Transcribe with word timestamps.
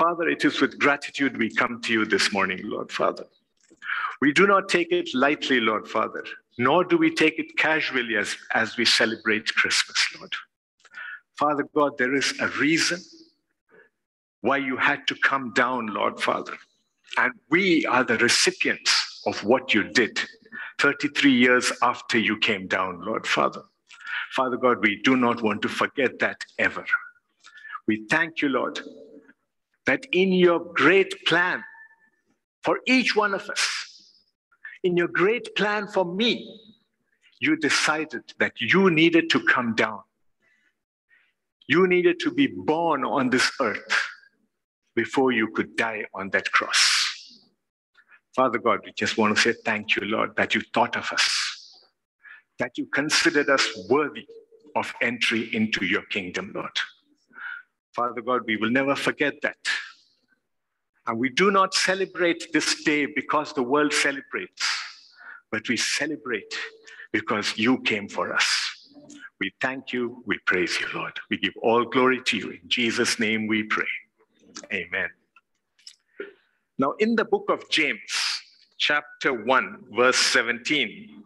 Father, 0.00 0.30
it 0.30 0.46
is 0.46 0.62
with 0.62 0.78
gratitude 0.78 1.36
we 1.36 1.54
come 1.54 1.82
to 1.82 1.92
you 1.92 2.06
this 2.06 2.32
morning, 2.32 2.58
Lord 2.64 2.90
Father. 2.90 3.26
We 4.22 4.32
do 4.32 4.46
not 4.46 4.70
take 4.70 4.92
it 4.92 5.10
lightly, 5.12 5.60
Lord 5.60 5.86
Father, 5.86 6.24
nor 6.56 6.84
do 6.84 6.96
we 6.96 7.14
take 7.14 7.38
it 7.38 7.54
casually 7.58 8.16
as, 8.16 8.34
as 8.54 8.78
we 8.78 8.86
celebrate 8.86 9.54
Christmas, 9.54 9.98
Lord. 10.16 10.32
Father 11.38 11.68
God, 11.74 11.98
there 11.98 12.14
is 12.14 12.32
a 12.40 12.48
reason 12.58 12.98
why 14.40 14.56
you 14.56 14.78
had 14.78 15.06
to 15.08 15.14
come 15.16 15.52
down, 15.52 15.88
Lord 15.88 16.18
Father. 16.18 16.56
And 17.18 17.34
we 17.50 17.84
are 17.84 18.02
the 18.02 18.16
recipients 18.16 19.20
of 19.26 19.44
what 19.44 19.74
you 19.74 19.84
did 19.84 20.18
33 20.78 21.30
years 21.30 21.72
after 21.82 22.18
you 22.18 22.38
came 22.38 22.66
down, 22.68 23.04
Lord 23.04 23.26
Father. 23.26 23.64
Father 24.32 24.56
God, 24.56 24.78
we 24.80 25.02
do 25.02 25.14
not 25.14 25.42
want 25.42 25.60
to 25.60 25.68
forget 25.68 26.18
that 26.20 26.42
ever. 26.58 26.86
We 27.86 28.06
thank 28.08 28.40
you, 28.40 28.48
Lord, 28.48 28.80
that 29.86 30.06
in 30.12 30.32
your 30.32 30.60
great 30.74 31.24
plan 31.26 31.62
for 32.62 32.80
each 32.86 33.16
one 33.16 33.34
of 33.34 33.48
us, 33.48 34.12
in 34.82 34.96
your 34.96 35.08
great 35.08 35.54
plan 35.56 35.86
for 35.86 36.04
me, 36.04 36.60
you 37.40 37.56
decided 37.56 38.22
that 38.38 38.60
you 38.60 38.90
needed 38.90 39.30
to 39.30 39.40
come 39.40 39.74
down. 39.74 40.00
You 41.66 41.86
needed 41.86 42.20
to 42.20 42.30
be 42.30 42.46
born 42.46 43.04
on 43.04 43.30
this 43.30 43.50
earth 43.60 44.02
before 44.94 45.32
you 45.32 45.48
could 45.48 45.76
die 45.76 46.04
on 46.12 46.30
that 46.30 46.50
cross. 46.52 47.00
Father 48.34 48.58
God, 48.58 48.80
we 48.84 48.92
just 48.92 49.16
want 49.18 49.34
to 49.36 49.40
say 49.40 49.54
thank 49.64 49.96
you, 49.96 50.02
Lord, 50.04 50.36
that 50.36 50.54
you 50.54 50.62
thought 50.72 50.96
of 50.96 51.10
us, 51.12 51.84
that 52.58 52.76
you 52.76 52.86
considered 52.86 53.48
us 53.48 53.68
worthy 53.88 54.26
of 54.76 54.92
entry 55.00 55.54
into 55.54 55.84
your 55.84 56.02
kingdom, 56.02 56.52
Lord. 56.54 56.78
Father 57.94 58.22
God, 58.22 58.42
we 58.46 58.56
will 58.56 58.70
never 58.70 58.94
forget 58.94 59.34
that. 59.42 59.56
And 61.06 61.18
we 61.18 61.28
do 61.28 61.50
not 61.50 61.74
celebrate 61.74 62.52
this 62.52 62.84
day 62.84 63.06
because 63.06 63.52
the 63.52 63.62
world 63.62 63.92
celebrates, 63.92 64.66
but 65.50 65.68
we 65.68 65.76
celebrate 65.76 66.54
because 67.12 67.56
you 67.56 67.80
came 67.80 68.08
for 68.08 68.32
us. 68.32 68.46
We 69.40 69.52
thank 69.60 69.92
you. 69.92 70.22
We 70.26 70.38
praise 70.46 70.78
you, 70.78 70.86
Lord. 70.94 71.18
We 71.30 71.38
give 71.38 71.54
all 71.62 71.84
glory 71.84 72.22
to 72.26 72.36
you. 72.36 72.50
In 72.50 72.68
Jesus' 72.68 73.18
name 73.18 73.46
we 73.46 73.62
pray. 73.62 73.88
Amen. 74.72 75.08
Now, 76.78 76.92
in 76.98 77.16
the 77.16 77.24
book 77.24 77.46
of 77.48 77.68
James, 77.70 78.00
chapter 78.78 79.32
1, 79.32 79.84
verse 79.96 80.16
17, 80.16 81.22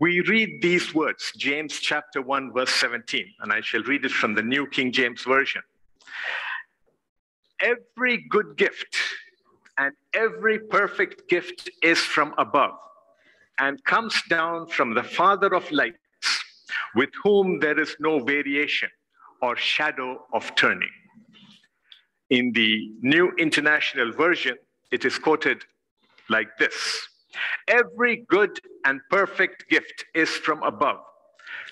we 0.00 0.20
read 0.20 0.62
these 0.62 0.94
words, 0.94 1.32
James 1.36 1.80
chapter 1.80 2.22
1, 2.22 2.52
verse 2.52 2.70
17, 2.70 3.26
and 3.40 3.52
I 3.52 3.60
shall 3.60 3.82
read 3.82 4.04
it 4.04 4.12
from 4.12 4.34
the 4.34 4.42
New 4.42 4.66
King 4.68 4.92
James 4.92 5.22
Version. 5.22 5.62
Every 7.60 8.24
good 8.30 8.56
gift 8.56 8.96
and 9.76 9.92
every 10.14 10.60
perfect 10.60 11.28
gift 11.28 11.68
is 11.82 11.98
from 11.98 12.32
above 12.38 12.74
and 13.58 13.82
comes 13.84 14.14
down 14.28 14.68
from 14.68 14.94
the 14.94 15.02
Father 15.02 15.52
of 15.52 15.68
lights, 15.72 15.98
with 16.94 17.10
whom 17.24 17.58
there 17.58 17.78
is 17.80 17.96
no 17.98 18.20
variation 18.20 18.88
or 19.42 19.56
shadow 19.56 20.24
of 20.32 20.54
turning. 20.54 20.90
In 22.30 22.52
the 22.52 22.92
New 23.00 23.32
International 23.36 24.12
Version, 24.12 24.56
it 24.92 25.04
is 25.04 25.18
quoted 25.18 25.64
like 26.28 26.56
this 26.58 27.07
Every 27.66 28.24
good 28.28 28.58
and 28.84 29.00
perfect 29.10 29.68
gift 29.68 30.04
is 30.14 30.30
from 30.30 30.62
above, 30.62 31.00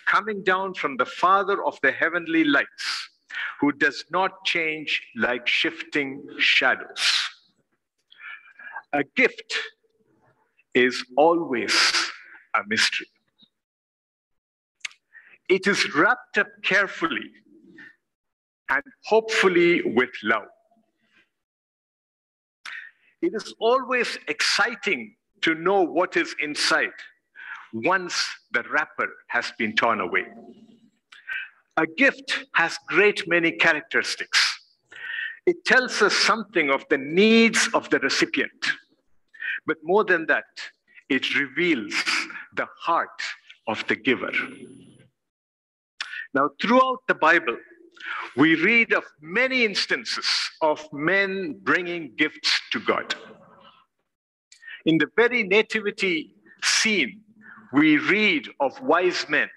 coming 0.07 0.43
down 0.43 0.75
from 0.75 0.97
the 0.97 1.07
Father 1.07 1.65
of 1.65 1.79
the 1.83 1.93
heavenly 1.93 2.45
lights, 2.45 3.11
who 3.61 3.73
does 3.73 4.05
not 4.11 4.45
change 4.45 5.03
like 5.17 5.47
shifting 5.47 6.23
shadows. 6.39 7.13
A 8.93 9.03
gift 9.15 9.55
is 10.75 11.05
always 11.17 11.75
a 12.55 12.61
mystery. 12.67 13.07
It 15.48 15.67
is 15.67 15.95
wrapped 15.95 16.39
up 16.39 16.48
carefully 16.63 17.30
and 18.69 18.83
hopefully 19.05 19.83
with 19.95 20.11
love. 20.23 20.48
It 23.23 23.33
is 23.35 23.55
always 23.59 24.19
exciting 24.29 25.14
to 25.46 25.55
know 25.55 25.80
what 25.80 26.17
is 26.17 26.34
inside 26.42 26.98
once 27.73 28.17
the 28.51 28.64
wrapper 28.64 29.08
has 29.29 29.52
been 29.57 29.77
torn 29.77 30.01
away. 30.01 30.24
A 31.77 31.86
gift 31.86 32.46
has 32.55 32.77
great 32.89 33.29
many 33.29 33.52
characteristics. 33.52 34.40
It 35.46 35.64
tells 35.64 36.02
us 36.02 36.14
something 36.14 36.68
of 36.68 36.85
the 36.90 36.98
needs 36.98 37.68
of 37.74 37.89
the 37.90 38.01
recipient. 38.01 38.61
But 39.67 39.77
more 39.85 40.02
than 40.02 40.27
that, 40.27 40.51
it 41.08 41.36
reveals 41.36 41.95
the 42.56 42.67
heart 42.80 43.23
of 43.68 43.86
the 43.86 43.95
giver. 43.95 44.33
Now, 46.35 46.51
throughout 46.61 47.02
the 47.06 47.14
Bible, 47.14 47.56
we 48.36 48.56
read 48.56 48.92
of 48.92 49.05
many 49.20 49.64
instances 49.64 50.29
of 50.61 50.85
men 50.92 51.61
bringing 51.62 52.17
gifts 52.17 52.61
to 52.73 52.80
God. 52.80 53.14
In 54.86 54.98
the 54.98 55.08
very 55.17 55.42
nativity 55.42 56.33
scene, 56.63 57.20
we 57.73 57.98
read 57.98 58.48
of 58.61 58.80
wise 58.80 59.27
men 59.29 59.51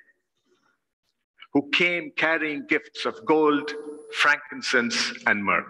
who 1.53 1.69
came 1.69 2.11
carrying 2.17 2.65
gifts 2.67 3.05
of 3.05 3.23
gold, 3.25 3.71
frankincense, 4.13 5.13
and 5.27 5.43
myrrh. 5.43 5.65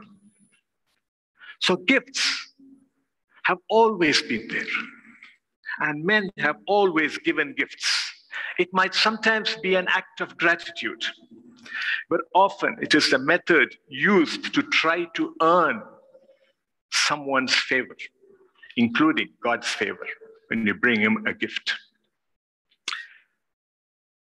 So, 1.59 1.75
gifts 1.75 2.53
have 3.43 3.57
always 3.69 4.21
been 4.21 4.47
there, 4.47 4.73
and 5.81 6.05
men 6.05 6.29
have 6.37 6.55
always 6.65 7.17
given 7.17 7.53
gifts. 7.57 8.13
It 8.57 8.69
might 8.71 8.95
sometimes 8.95 9.57
be 9.61 9.75
an 9.75 9.87
act 9.89 10.21
of 10.21 10.37
gratitude, 10.37 11.03
but 12.09 12.21
often 12.33 12.77
it 12.81 12.95
is 12.95 13.09
the 13.11 13.19
method 13.19 13.75
used 13.89 14.53
to 14.53 14.61
try 14.63 15.05
to 15.15 15.35
earn 15.41 15.81
someone's 16.91 17.55
favor, 17.55 17.95
including 18.79 19.27
God's 19.43 19.67
favor, 19.67 20.07
when 20.47 20.65
you 20.65 20.73
bring 20.73 21.01
him 21.01 21.25
a 21.27 21.33
gift. 21.33 21.73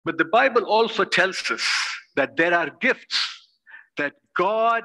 But 0.05 0.19
the 0.19 0.27
Bible 0.27 0.65
also 0.65 1.05
tells 1.05 1.51
us 1.51 1.67
that 2.15 2.37
there 2.37 2.53
are 2.53 2.69
gifts 2.81 3.19
that 3.97 4.13
God 4.37 4.85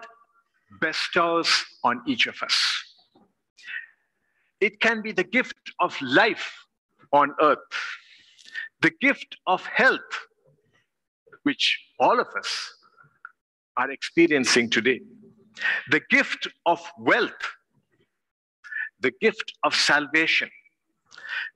bestows 0.79 1.49
on 1.83 2.01
each 2.07 2.25
of 2.25 2.41
us. 2.41 2.57
It 4.61 4.79
can 4.79 5.01
be 5.01 5.11
the 5.11 5.25
gift 5.25 5.73
of 5.81 6.01
life 6.01 6.49
on 7.11 7.35
earth, 7.41 7.75
the 8.81 8.93
gift 9.01 9.35
of 9.45 9.65
health, 9.65 10.11
which 11.43 11.65
all 11.99 12.17
of 12.19 12.27
us 12.37 12.51
are 13.75 13.91
experiencing 13.91 14.69
today, 14.69 15.01
the 15.91 16.01
gift 16.09 16.47
of 16.65 16.79
wealth, 16.97 17.43
the 18.99 19.11
gift 19.21 19.53
of 19.63 19.73
salvation, 19.75 20.49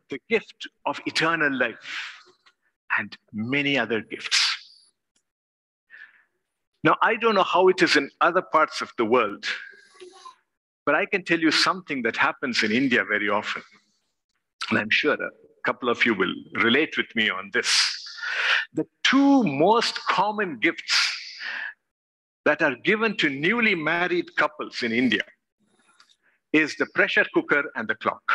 the 0.10 0.20
gift 0.30 0.68
of 0.86 1.00
eternal 1.06 1.52
life, 1.52 2.14
and 2.98 3.18
many 3.34 3.78
other 3.78 4.02
gifts. 4.02 4.40
Now, 6.84 6.98
I 7.02 7.16
don't 7.16 7.36
know 7.36 7.44
how 7.44 7.70
it 7.70 7.82
is 7.82 7.96
in 7.96 8.10
other 8.22 8.42
parts 8.42 8.82
of 8.82 8.92
the 8.98 9.06
world, 9.06 9.46
but 10.86 10.96
I 10.96 11.06
can 11.06 11.24
tell 11.24 11.40
you 11.40 11.52
something 11.52 12.02
that 12.04 12.18
happens 12.18 12.62
in 12.62 12.72
India 12.72 13.06
very 13.06 13.30
often. 13.30 13.64
And 14.70 14.80
I'm 14.80 14.90
sure 14.90 15.14
a 15.14 15.30
couple 15.66 15.90
of 15.90 16.06
you 16.06 16.14
will 16.14 16.34
relate 16.56 16.98
with 16.98 17.16
me 17.16 17.30
on 17.30 17.52
this. 17.54 17.70
The 18.74 18.86
two 19.04 19.44
most 19.44 20.00
common 20.08 20.60
gifts 20.60 21.10
that 22.46 22.62
are 22.62 22.76
given 22.76 23.16
to 23.18 23.30
newly 23.30 23.76
married 23.76 24.36
couples 24.36 24.84
in 24.84 24.92
India 24.92 25.24
is 26.54 26.76
the 26.78 26.86
pressure 26.94 27.26
cooker 27.34 27.64
and 27.76 27.88
the 27.88 27.96
clock. 27.96 28.24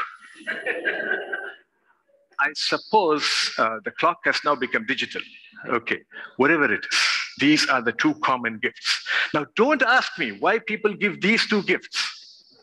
I 2.41 2.51
suppose 2.55 3.53
uh, 3.59 3.79
the 3.85 3.91
clock 3.91 4.19
has 4.25 4.41
now 4.45 4.55
become 4.55 4.87
digital. 4.87 5.23
Okay, 5.69 6.03
whatever 6.37 6.73
it 6.73 6.85
is, 6.85 6.99
these 7.39 7.69
are 7.69 7.83
the 7.83 7.93
two 7.93 8.15
common 8.17 8.59
gifts. 8.59 9.09
Now, 9.35 9.47
don't 9.57 9.83
ask 9.83 10.19
me 10.19 10.33
why 10.33 10.59
people 10.61 10.95
give 10.95 11.21
these 11.21 11.47
two 11.47 11.63
gifts. 11.63 12.55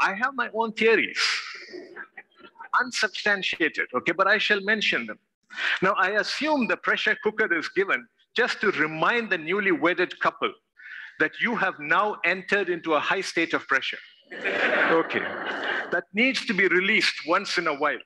I 0.00 0.14
have 0.14 0.34
my 0.34 0.50
own 0.52 0.72
theories, 0.72 1.18
unsubstantiated, 2.80 3.86
okay, 3.94 4.12
but 4.12 4.26
I 4.26 4.38
shall 4.38 4.60
mention 4.62 5.06
them. 5.06 5.18
Now, 5.80 5.94
I 5.96 6.10
assume 6.12 6.66
the 6.66 6.76
pressure 6.76 7.16
cooker 7.22 7.52
is 7.54 7.68
given 7.68 8.06
just 8.34 8.60
to 8.62 8.72
remind 8.72 9.30
the 9.30 9.38
newly 9.38 9.72
wedded 9.72 10.18
couple 10.18 10.52
that 11.20 11.32
you 11.40 11.54
have 11.54 11.78
now 11.78 12.16
entered 12.24 12.68
into 12.68 12.94
a 12.94 13.00
high 13.00 13.20
state 13.20 13.54
of 13.54 13.66
pressure. 13.68 13.98
Okay, 14.32 15.20
that 15.90 16.04
needs 16.14 16.44
to 16.46 16.54
be 16.54 16.66
released 16.68 17.14
once 17.26 17.58
in 17.58 17.66
a 17.66 17.74
while. 17.74 17.98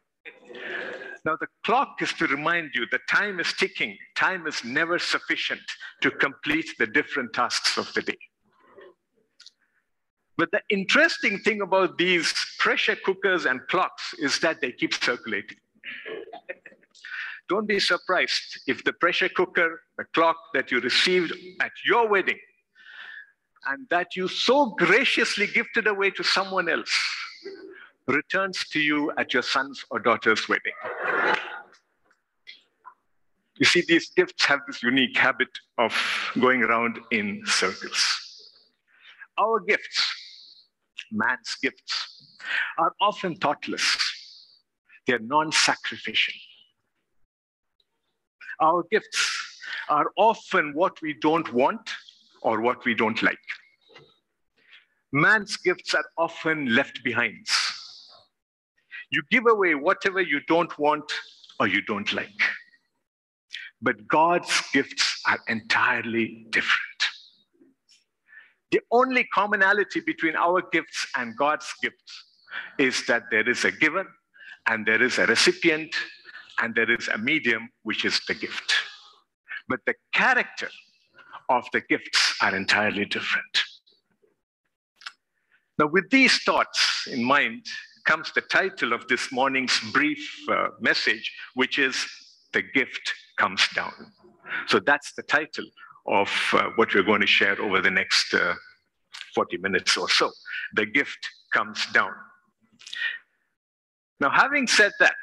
Now, 1.25 1.37
the 1.41 1.49
clock 1.65 2.01
is 2.01 2.13
to 2.15 2.27
remind 2.27 2.71
you 2.75 2.87
that 2.93 3.01
time 3.09 3.41
is 3.41 3.53
ticking. 3.53 3.97
Time 4.15 4.47
is 4.47 4.65
never 4.65 4.99
sufficient 4.99 5.61
to 6.03 6.11
complete 6.11 6.69
the 6.79 6.87
different 6.87 7.33
tasks 7.33 7.77
of 7.77 7.93
the 7.95 8.03
day. 8.03 8.19
But 10.39 10.51
the 10.53 10.61
interesting 10.71 11.39
thing 11.41 11.63
about 11.63 11.99
these 11.99 12.33
pressure 12.59 12.97
cookers 13.05 13.47
and 13.47 13.61
clocks 13.69 14.15
is 14.19 14.39
that 14.41 14.61
they 14.61 14.71
keep 14.71 14.95
circulating. 14.95 15.57
Don't 17.49 17.67
be 17.67 17.81
surprised 17.81 18.61
if 18.67 18.85
the 18.85 18.93
pressure 18.93 19.29
cooker, 19.29 19.81
the 19.99 20.05
clock 20.15 20.37
that 20.55 20.71
you 20.71 20.81
received 20.81 21.33
at 21.61 21.73
your 21.85 22.09
wedding, 22.09 22.39
and 23.67 23.87
that 23.91 24.17
you 24.17 24.29
so 24.29 24.67
graciously 24.67 25.47
gifted 25.47 25.87
away 25.87 26.11
to 26.11 26.23
someone 26.23 26.69
else, 26.69 26.97
returns 28.07 28.65
to 28.69 28.81
you 28.81 29.13
at 29.19 29.35
your 29.35 29.43
son's 29.43 29.85
or 29.91 29.99
daughter's 29.99 30.49
wedding. 30.49 30.73
You 33.59 33.65
see, 33.65 33.83
these 33.89 34.11
gifts 34.11 34.45
have 34.45 34.61
this 34.67 34.83
unique 34.83 35.17
habit 35.17 35.49
of 35.79 35.95
going 36.39 36.63
around 36.63 36.99
in 37.11 37.43
circles. 37.47 38.53
Our 39.39 39.61
gifts, 39.61 40.15
man's 41.11 41.57
gifts, 41.63 42.37
are 42.79 42.93
often 43.01 43.35
thoughtless, 43.37 43.97
they're 45.07 45.19
non 45.19 45.53
sacrificial. 45.53 46.35
Our 48.61 48.85
gifts 48.91 49.61
are 49.89 50.11
often 50.17 50.73
what 50.75 51.01
we 51.03 51.15
don't 51.15 51.53
want 51.53 51.91
or 52.47 52.61
what 52.61 52.85
we 52.85 52.95
don't 52.95 53.23
like. 53.23 53.47
Man's 55.13 55.57
gifts 55.57 55.95
are 55.95 56.05
often 56.17 56.75
left 56.75 57.03
behind. 57.03 57.47
You 59.11 59.23
give 59.31 59.47
away 59.47 59.75
whatever 59.75 60.21
you 60.21 60.41
don't 60.47 60.77
want 60.79 61.13
or 61.59 61.67
you 61.67 61.83
don't 61.83 62.13
like. 62.13 62.41
But 63.83 64.07
God's 64.07 64.63
gifts 64.73 65.21
are 65.27 65.41
entirely 65.49 66.47
different. 66.51 67.01
The 68.71 68.81
only 68.93 69.25
commonality 69.35 70.01
between 70.01 70.37
our 70.37 70.63
gifts 70.73 71.07
and 71.17 71.37
God's 71.37 71.73
gifts 71.83 72.25
is 72.79 73.07
that 73.07 73.25
there 73.31 73.49
is 73.49 73.65
a 73.65 73.73
giver 73.73 74.07
and 74.69 74.87
there 74.87 75.03
is 75.03 75.19
a 75.19 75.27
recipient 75.27 75.95
and 76.61 76.75
there 76.75 76.91
is 76.91 77.09
a 77.09 77.19
medium, 77.19 77.69
which 77.83 78.05
is 78.05 78.21
the 78.29 78.35
gift. 78.35 78.73
But 79.69 79.81
the 79.85 79.95
character 80.13 80.69
of 81.49 81.67
the 81.73 81.81
gifts 81.81 82.37
are 82.43 82.55
entirely 82.55 83.05
different. 83.05 83.63
Now, 85.79 85.87
with 85.87 86.09
these 86.11 86.43
thoughts 86.43 87.07
in 87.11 87.23
mind 87.23 87.67
comes 88.07 88.33
the 88.33 88.41
title 88.41 88.93
of 88.93 89.07
this 89.09 89.31
morning's 89.33 89.79
brief 89.93 90.27
uh, 90.49 90.69
message, 90.81 91.33
which 91.55 91.79
is 91.79 92.07
The 92.53 92.63
Gift 92.63 93.13
Comes 93.37 93.69
Down. 93.75 93.93
So 94.69 94.81
that's 94.81 95.13
the 95.15 95.23
title 95.23 95.65
of 96.07 96.31
uh, 96.53 96.71
what 96.77 96.95
we're 96.95 97.03
going 97.03 97.21
to 97.21 97.27
share 97.27 97.61
over 97.61 97.81
the 97.81 97.91
next 97.91 98.33
uh, 98.33 98.55
40 99.35 99.59
minutes 99.59 99.97
or 99.97 100.09
so. 100.09 100.31
The 100.75 100.87
Gift 100.87 101.29
Comes 101.53 101.85
Down. 101.93 102.13
Now, 104.21 104.31
having 104.31 104.67
said 104.67 104.93
that, 105.01 105.15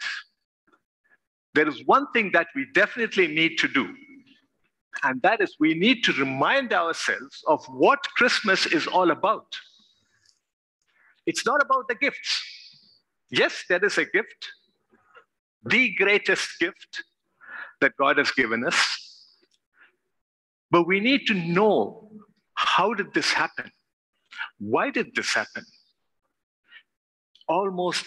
there 1.56 1.68
is 1.68 1.82
one 1.86 2.12
thing 2.14 2.32
that 2.34 2.48
we 2.56 2.68
definitely 2.74 3.28
need 3.28 3.58
to 3.60 3.68
do, 3.68 3.94
and 5.04 5.22
that 5.22 5.42
is 5.42 5.56
we 5.60 5.74
need 5.74 6.04
to 6.06 6.14
remind 6.14 6.74
ourselves 6.74 7.44
of 7.48 7.66
what 7.66 8.00
Christmas 8.16 8.66
is 8.66 8.88
all 8.88 9.12
about. 9.12 9.48
It's 11.26 11.46
not 11.46 11.62
about 11.62 11.88
the 11.88 11.96
gifts. 11.96 12.42
Yes, 13.30 13.64
there 13.68 13.84
is 13.84 13.98
a 13.98 14.06
gift, 14.06 14.50
the 15.64 15.94
greatest 15.96 16.60
gift 16.60 17.04
that 17.82 17.94
God 17.98 18.18
has 18.18 18.32
given 18.32 18.66
us. 18.66 19.00
But 20.72 20.88
we 20.88 21.00
need 21.00 21.28
to 21.28 21.34
know 21.34 22.10
how 22.56 22.94
did 22.94 23.14
this 23.14 23.32
happen? 23.32 23.72
Why 24.60 24.90
did 24.90 25.16
this 25.16 25.34
happen? 25.34 25.66
Almost 27.48 28.06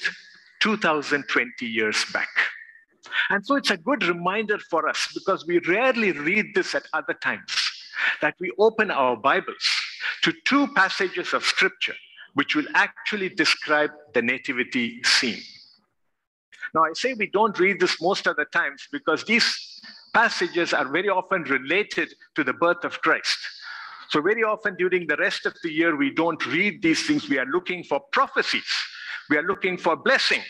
2020 0.60 1.66
years 1.66 2.04
back. 2.12 2.28
And 3.30 3.44
so 3.44 3.56
it's 3.56 3.70
a 3.70 3.76
good 3.76 4.04
reminder 4.04 4.58
for 4.58 4.88
us 4.88 5.08
because 5.14 5.46
we 5.46 5.58
rarely 5.60 6.12
read 6.12 6.46
this 6.54 6.74
at 6.74 6.84
other 6.92 7.14
times 7.14 7.54
that 8.20 8.34
we 8.40 8.52
open 8.58 8.90
our 8.90 9.16
Bibles 9.16 9.66
to 10.22 10.32
two 10.44 10.68
passages 10.74 11.32
of 11.32 11.44
scripture 11.44 11.94
which 12.36 12.54
will 12.54 12.66
actually 12.74 13.30
describe 13.30 13.90
the 14.12 14.20
nativity 14.20 15.02
scene. 15.04 15.40
Now, 16.74 16.84
I 16.84 16.92
say 16.92 17.14
we 17.14 17.28
don't 17.28 17.58
read 17.58 17.80
this 17.80 18.00
most 18.00 18.26
of 18.26 18.36
the 18.36 18.44
times 18.44 18.86
because 18.92 19.24
these 19.24 19.80
passages 20.12 20.74
are 20.74 20.86
very 20.86 21.08
often 21.08 21.44
related 21.44 22.12
to 22.34 22.44
the 22.44 22.52
birth 22.52 22.84
of 22.84 23.00
Christ. 23.00 23.38
So, 24.10 24.20
very 24.20 24.44
often 24.44 24.76
during 24.76 25.06
the 25.06 25.16
rest 25.16 25.46
of 25.46 25.54
the 25.62 25.70
year, 25.70 25.96
we 25.96 26.10
don't 26.10 26.44
read 26.46 26.82
these 26.82 27.06
things. 27.06 27.26
We 27.26 27.38
are 27.38 27.46
looking 27.46 27.82
for 27.84 28.00
prophecies, 28.12 28.70
we 29.30 29.38
are 29.38 29.42
looking 29.42 29.78
for 29.78 29.96
blessings, 29.96 30.44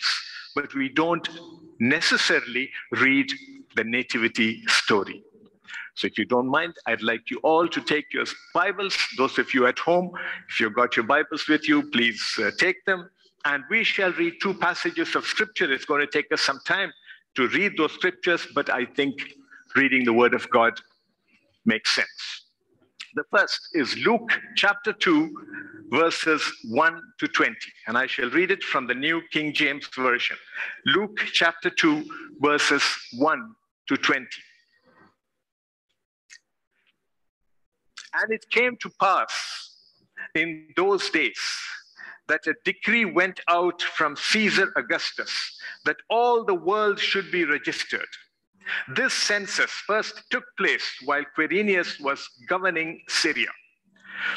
but 0.57 0.75
we 0.75 0.89
don't 0.89 1.29
necessarily 1.79 2.71
read 2.93 3.31
the 3.77 3.85
nativity 3.85 4.63
story. 4.67 5.23
So 5.95 6.07
if 6.07 6.19
you 6.19 6.25
don't 6.25 6.49
mind, 6.49 6.75
I'd 6.87 7.03
like 7.03 7.31
you 7.31 7.39
all 7.45 7.69
to 7.69 7.81
take 7.81 8.13
your 8.13 8.25
Bibles. 8.55 8.97
Those 9.19 9.39
of 9.39 9.53
you 9.55 9.67
at 9.67 9.79
home, 9.79 10.11
if 10.49 10.59
you've 10.59 10.75
got 10.75 10.97
your 10.97 11.07
Bibles 11.07 11.47
with 11.47 11.69
you, 11.69 11.91
please 11.91 12.23
uh, 12.39 12.51
take 12.59 12.85
them. 12.87 13.09
And 13.45 13.65
we 13.71 13.85
shall 13.85 14.13
read 14.13 14.35
two 14.43 14.55
passages 14.55 15.15
of 15.15 15.27
scripture. 15.27 15.71
It's 15.73 15.85
going 15.85 16.01
to 16.01 16.07
take 16.07 16.33
us 16.33 16.41
some 16.41 16.61
time 16.67 16.91
to 17.35 17.49
read 17.49 17.77
those 17.77 17.93
scriptures, 17.93 18.47
but 18.55 18.71
I 18.71 18.87
think 18.87 19.15
reading 19.77 20.05
the 20.05 20.13
word 20.13 20.33
of 20.35 20.49
God 20.51 20.73
makes 21.67 21.95
sense. 21.95 22.46
The 23.17 23.25
first 23.35 23.71
is 23.73 23.97
Luke 24.05 24.31
chapter 24.57 24.93
2, 24.93 25.31
verses 25.91 26.43
1 26.69 27.01
to 27.19 27.27
20. 27.27 27.57
And 27.87 27.97
I 27.97 28.07
shall 28.07 28.29
read 28.29 28.51
it 28.51 28.63
from 28.63 28.87
the 28.87 28.95
New 28.95 29.23
King 29.33 29.55
James 29.55 29.89
Version. 29.97 30.37
Luke 30.85 31.17
chapter 31.33 31.71
2, 31.71 32.05
verses 32.41 32.83
1 33.17 33.55
to 33.89 33.97
20. 33.97 34.27
And 38.13 38.33
it 38.33 38.45
came 38.51 38.77
to 38.83 38.91
pass 39.01 39.33
in 40.35 40.69
those 40.77 41.09
days 41.09 41.41
that 42.29 42.47
a 42.47 42.55
decree 42.67 43.07
went 43.07 43.41
out 43.49 43.81
from 43.81 44.15
Caesar 44.15 44.75
Augustus 44.77 45.59
that 45.87 45.97
all 46.11 46.45
the 46.45 46.55
world 46.55 47.01
should 47.01 47.31
be 47.31 47.47
registered. 47.47 48.09
This 48.95 49.15
census 49.15 49.71
first 49.71 50.23
took 50.31 50.45
place 50.57 50.85
while 51.05 51.25
Quirinius 51.37 52.01
was 52.01 52.29
governing 52.49 53.03
Syria. 53.09 53.51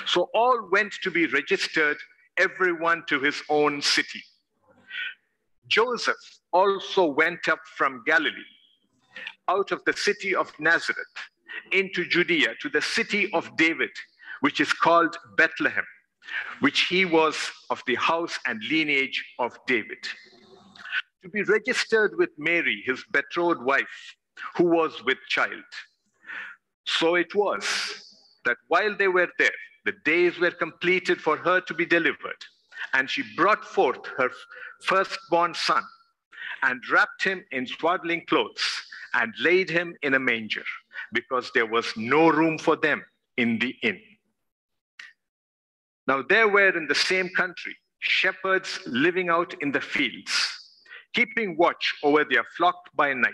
So 0.05 0.29
all 0.33 0.69
went 0.71 0.93
to 1.03 1.11
be 1.11 1.27
registered, 1.27 1.97
everyone 2.37 3.03
to 3.07 3.19
his 3.19 3.41
own 3.49 3.81
city. 3.81 4.23
Joseph 5.67 6.15
also 6.51 7.05
went 7.05 7.47
up 7.47 7.59
from 7.77 8.03
Galilee, 8.05 8.53
out 9.47 9.71
of 9.71 9.83
the 9.85 9.93
city 9.93 10.35
of 10.35 10.51
Nazareth, 10.59 11.13
into 11.71 12.05
Judea, 12.05 12.55
to 12.61 12.69
the 12.69 12.81
city 12.81 13.31
of 13.33 13.55
David, 13.57 13.91
which 14.41 14.59
is 14.59 14.73
called 14.73 15.17
Bethlehem, 15.37 15.85
which 16.59 16.81
he 16.81 17.05
was 17.05 17.35
of 17.69 17.83
the 17.87 17.95
house 17.95 18.39
and 18.45 18.61
lineage 18.69 19.23
of 19.37 19.57
David, 19.67 20.07
to 21.23 21.29
be 21.29 21.43
registered 21.43 22.17
with 22.17 22.29
Mary, 22.37 22.81
his 22.85 23.03
betrothed 23.11 23.61
wife, 23.61 24.15
who 24.55 24.65
was 24.65 25.03
with 25.05 25.17
child. 25.27 25.63
So 26.85 27.15
it 27.15 27.33
was 27.35 28.15
that 28.45 28.57
while 28.67 28.95
they 28.95 29.07
were 29.07 29.29
there, 29.37 29.51
the 29.85 29.93
days 30.05 30.39
were 30.39 30.51
completed 30.51 31.21
for 31.21 31.37
her 31.37 31.61
to 31.61 31.73
be 31.73 31.85
delivered, 31.85 32.41
and 32.93 33.09
she 33.09 33.23
brought 33.35 33.63
forth 33.63 34.05
her 34.17 34.29
firstborn 34.81 35.53
son 35.53 35.83
and 36.63 36.81
wrapped 36.91 37.23
him 37.23 37.43
in 37.51 37.65
swaddling 37.65 38.25
clothes 38.27 38.83
and 39.13 39.33
laid 39.39 39.69
him 39.69 39.95
in 40.03 40.13
a 40.13 40.19
manger 40.19 40.63
because 41.13 41.51
there 41.53 41.65
was 41.65 41.85
no 41.95 42.29
room 42.29 42.57
for 42.57 42.75
them 42.75 43.03
in 43.37 43.57
the 43.59 43.75
inn. 43.81 43.99
Now, 46.07 46.23
there 46.27 46.47
were 46.47 46.75
in 46.75 46.87
the 46.87 46.95
same 46.95 47.29
country 47.29 47.75
shepherds 47.99 48.79
living 48.85 49.29
out 49.29 49.53
in 49.61 49.71
the 49.71 49.81
fields, 49.81 50.31
keeping 51.13 51.57
watch 51.57 51.95
over 52.03 52.25
their 52.25 52.43
flock 52.57 52.75
by 52.95 53.13
night. 53.13 53.33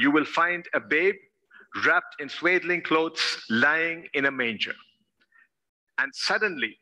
you 0.00 0.10
will 0.10 0.24
find 0.24 0.64
a 0.72 0.80
babe 0.80 1.16
wrapped 1.84 2.20
in 2.20 2.28
swaddling 2.28 2.82
clothes 2.82 3.44
lying 3.50 4.06
in 4.14 4.24
a 4.24 4.30
manger. 4.30 4.74
And 5.98 6.10
suddenly 6.14 6.78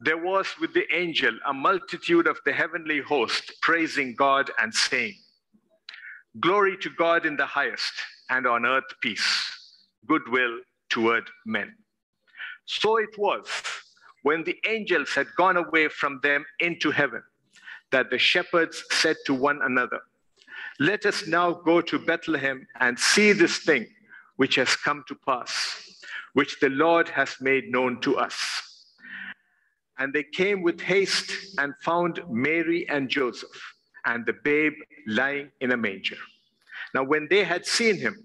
there 0.00 0.18
was 0.18 0.46
with 0.60 0.74
the 0.74 0.86
angel 0.92 1.34
a 1.46 1.52
multitude 1.52 2.26
of 2.26 2.38
the 2.44 2.52
heavenly 2.52 3.00
host 3.00 3.52
praising 3.62 4.14
God 4.16 4.50
and 4.60 4.74
saying, 4.74 5.14
Glory 6.40 6.76
to 6.78 6.90
God 6.90 7.26
in 7.26 7.36
the 7.36 7.46
highest, 7.46 7.92
and 8.30 8.46
on 8.46 8.66
earth 8.66 8.92
peace, 9.00 9.28
goodwill 10.06 10.58
toward 10.90 11.28
men. 11.46 11.74
So 12.66 12.96
it 12.96 13.16
was 13.16 13.46
when 14.22 14.44
the 14.44 14.56
angels 14.68 15.10
had 15.10 15.28
gone 15.36 15.56
away 15.56 15.88
from 15.88 16.20
them 16.22 16.44
into 16.60 16.90
heaven 16.90 17.22
that 17.92 18.10
the 18.10 18.18
shepherds 18.18 18.84
said 18.90 19.16
to 19.26 19.34
one 19.34 19.60
another, 19.62 20.00
Let 20.80 21.06
us 21.06 21.26
now 21.26 21.52
go 21.52 21.80
to 21.80 21.98
Bethlehem 21.98 22.66
and 22.78 22.98
see 22.98 23.32
this 23.32 23.58
thing 23.58 23.86
which 24.36 24.54
has 24.54 24.76
come 24.76 25.04
to 25.08 25.16
pass, 25.26 26.04
which 26.34 26.60
the 26.60 26.68
Lord 26.68 27.08
has 27.08 27.36
made 27.40 27.72
known 27.72 28.00
to 28.02 28.16
us. 28.16 28.36
And 29.98 30.12
they 30.12 30.22
came 30.22 30.62
with 30.62 30.80
haste 30.80 31.58
and 31.58 31.74
found 31.82 32.20
Mary 32.30 32.88
and 32.88 33.08
Joseph 33.08 33.74
and 34.04 34.24
the 34.24 34.34
babe 34.44 34.74
lying 35.08 35.50
in 35.60 35.72
a 35.72 35.76
manger. 35.76 36.18
Now, 36.94 37.02
when 37.02 37.26
they 37.28 37.42
had 37.42 37.66
seen 37.66 37.96
him, 37.96 38.16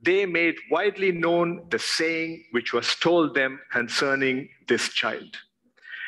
they 0.00 0.24
made 0.24 0.56
widely 0.70 1.12
known 1.12 1.66
the 1.70 1.78
saying 1.78 2.42
which 2.52 2.72
was 2.72 2.94
told 2.94 3.34
them 3.34 3.60
concerning 3.70 4.48
this 4.66 4.88
child. 4.88 5.36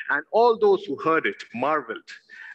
And 0.09 0.25
all 0.33 0.59
those 0.59 0.85
who 0.85 0.97
heard 0.97 1.27
it 1.27 1.43
marveled 1.55 2.09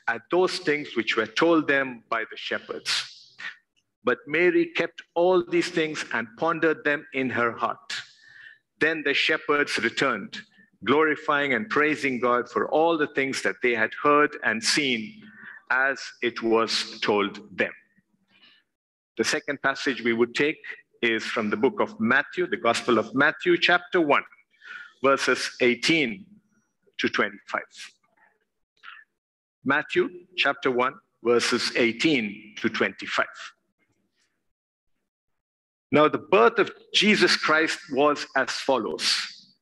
at 0.08 0.22
those 0.32 0.58
things 0.60 0.96
which 0.96 1.16
were 1.16 1.28
told 1.28 1.68
them 1.68 2.04
by 2.10 2.24
the 2.30 2.38
shepherds. 2.38 3.36
But 4.04 4.20
Mary 4.28 4.66
kept 4.76 5.02
all 5.16 5.44
these 5.44 5.70
things 5.70 6.04
and 6.14 6.28
pondered 6.38 6.84
them 6.84 7.06
in 7.14 7.30
her 7.30 7.52
heart. 7.52 7.94
Then 8.80 9.02
the 9.04 9.14
shepherds 9.14 9.78
returned, 9.78 10.38
glorifying 10.84 11.54
and 11.54 11.70
praising 11.70 12.20
God 12.20 12.50
for 12.50 12.70
all 12.70 12.98
the 12.98 13.08
things 13.08 13.42
that 13.44 13.56
they 13.64 13.74
had 13.74 13.92
heard 14.02 14.36
and 14.44 14.62
seen 14.62 15.22
as 15.70 16.02
it 16.22 16.42
was 16.44 17.00
told 17.00 17.40
them. 17.58 17.72
The 19.18 19.24
second 19.24 19.62
passage 19.62 20.04
we 20.04 20.14
would 20.14 20.36
take 20.36 20.58
is 21.02 21.24
from 21.24 21.50
the 21.50 21.58
book 21.58 21.80
of 21.80 22.00
Matthew, 22.00 22.48
the 22.48 22.58
Gospel 22.58 22.98
of 22.98 23.14
Matthew, 23.14 23.58
chapter 23.58 24.02
1, 24.02 24.24
verses 25.04 25.52
18 25.62 26.26
to 27.00 27.10
25. 27.10 27.62
Matthew 29.66 30.10
chapter 30.36 30.70
1, 30.72 30.94
verses 31.24 31.72
18 31.78 32.56
to 32.58 32.70
25. 32.70 33.26
Now, 35.90 36.10
the 36.10 36.18
birth 36.18 36.60
of 36.60 36.72
Jesus 36.94 37.38
Christ 37.38 37.80
was 37.92 38.26
as 38.36 38.50
follows. 38.52 39.54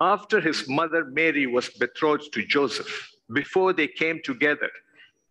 After 0.00 0.40
his 0.40 0.68
mother 0.68 1.04
Mary 1.04 1.46
was 1.46 1.68
betrothed 1.70 2.32
to 2.32 2.44
Joseph, 2.44 3.08
before 3.32 3.72
they 3.72 3.86
came 3.86 4.20
together, 4.24 4.70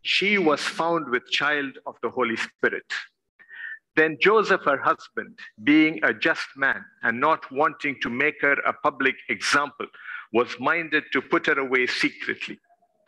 she 0.02 0.38
was 0.38 0.62
found 0.62 1.10
with 1.10 1.30
child 1.30 1.78
of 1.86 1.96
the 2.02 2.10
Holy 2.10 2.38
Spirit. 2.38 2.86
Then 3.98 4.18
Joseph, 4.22 4.62
her 4.64 4.78
husband, 4.78 5.38
being 5.64 6.00
a 6.04 6.14
just 6.14 6.48
man 6.56 6.86
and 7.04 7.20
not 7.20 7.52
wanting 7.52 7.98
to 8.02 8.10
make 8.10 8.42
her 8.42 8.54
a 8.66 8.72
public 8.72 9.16
example, 9.30 9.88
was 10.32 10.60
minded 10.60 11.04
to 11.12 11.22
put 11.22 11.48
her 11.48 11.60
away 11.60 11.88
secretly. 11.88 12.60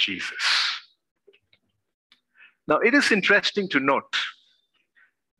Jesus. 0.00 0.44
Now, 2.66 2.78
it 2.78 2.94
is 2.94 3.12
interesting 3.12 3.68
to 3.68 3.80
note 3.80 4.16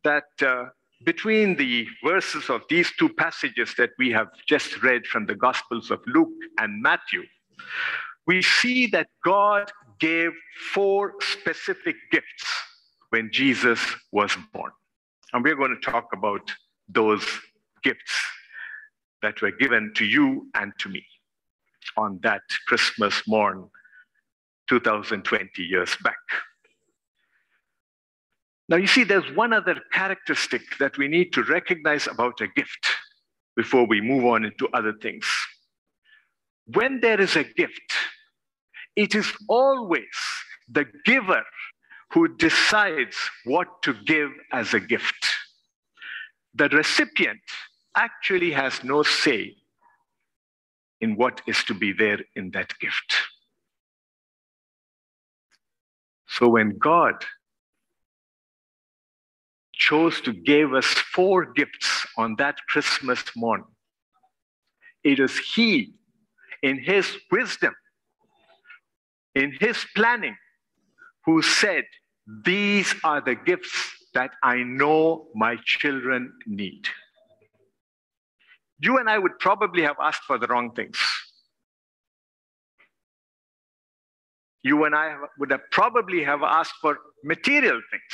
that 0.03 0.23
uh, 0.41 0.65
between 1.03 1.55
the 1.55 1.87
verses 2.03 2.49
of 2.49 2.61
these 2.69 2.91
two 2.97 3.09
passages 3.09 3.73
that 3.77 3.91
we 3.97 4.11
have 4.11 4.27
just 4.47 4.81
read 4.83 5.05
from 5.05 5.25
the 5.25 5.35
Gospels 5.35 5.91
of 5.91 5.99
Luke 6.07 6.29
and 6.59 6.81
Matthew, 6.81 7.23
we 8.27 8.41
see 8.41 8.87
that 8.87 9.07
God 9.25 9.71
gave 9.99 10.31
four 10.73 11.13
specific 11.21 11.95
gifts 12.11 12.45
when 13.09 13.29
Jesus 13.31 13.79
was 14.11 14.35
born. 14.53 14.71
And 15.33 15.43
we're 15.43 15.55
going 15.55 15.75
to 15.79 15.91
talk 15.91 16.09
about 16.13 16.51
those 16.87 17.25
gifts 17.83 18.13
that 19.21 19.41
were 19.41 19.51
given 19.51 19.91
to 19.95 20.05
you 20.05 20.49
and 20.55 20.73
to 20.79 20.89
me 20.89 21.05
on 21.97 22.19
that 22.23 22.41
Christmas 22.67 23.23
morn 23.27 23.69
2020 24.71 25.63
years 25.63 25.97
back. 26.01 26.15
Now, 28.69 28.77
you 28.77 28.87
see, 28.87 29.03
there's 29.03 29.29
one 29.35 29.51
other 29.51 29.75
characteristic 29.91 30.61
that 30.79 30.97
we 30.97 31.09
need 31.09 31.33
to 31.33 31.43
recognize 31.43 32.07
about 32.07 32.39
a 32.39 32.47
gift 32.47 32.87
before 33.57 33.85
we 33.85 33.99
move 33.99 34.23
on 34.23 34.45
into 34.45 34.69
other 34.69 34.93
things. 34.93 35.27
When 36.67 37.01
there 37.01 37.19
is 37.19 37.35
a 37.35 37.43
gift, 37.43 37.91
it 38.95 39.13
is 39.13 39.29
always 39.49 40.15
the 40.69 40.85
giver 41.03 41.43
who 42.13 42.29
decides 42.37 43.17
what 43.43 43.81
to 43.81 43.93
give 44.05 44.29
as 44.53 44.73
a 44.73 44.79
gift. 44.79 45.25
The 46.53 46.69
recipient 46.69 47.41
actually 47.97 48.51
has 48.51 48.85
no 48.85 49.03
say 49.03 49.53
in 51.01 51.17
what 51.17 51.41
is 51.45 51.61
to 51.65 51.73
be 51.73 51.91
there 51.91 52.19
in 52.37 52.51
that 52.51 52.79
gift. 52.79 53.30
So 56.41 56.49
when 56.49 56.79
God 56.79 57.23
chose 59.73 60.21
to 60.21 60.33
give 60.33 60.73
us 60.73 60.85
four 60.85 61.45
gifts 61.45 62.07
on 62.17 62.35
that 62.39 62.55
Christmas 62.67 63.23
morning, 63.35 63.67
it 65.03 65.19
is 65.19 65.37
He, 65.37 65.93
in 66.63 66.79
His 66.79 67.15
wisdom, 67.31 67.75
in 69.35 69.55
His 69.59 69.85
planning, 69.95 70.35
who 71.25 71.43
said, 71.43 71.83
These 72.43 72.95
are 73.03 73.21
the 73.21 73.35
gifts 73.35 73.91
that 74.15 74.31
I 74.41 74.63
know 74.63 75.27
my 75.35 75.57
children 75.63 76.33
need. 76.47 76.87
You 78.79 78.97
and 78.97 79.07
I 79.07 79.19
would 79.19 79.37
probably 79.37 79.83
have 79.83 79.97
asked 80.01 80.23
for 80.23 80.39
the 80.39 80.47
wrong 80.47 80.73
things. 80.73 80.97
You 84.63 84.83
and 84.85 84.95
I 84.95 85.15
would 85.39 85.51
have 85.51 85.61
probably 85.71 86.23
have 86.23 86.43
asked 86.43 86.75
for 86.81 86.99
material 87.23 87.81
things 87.89 88.13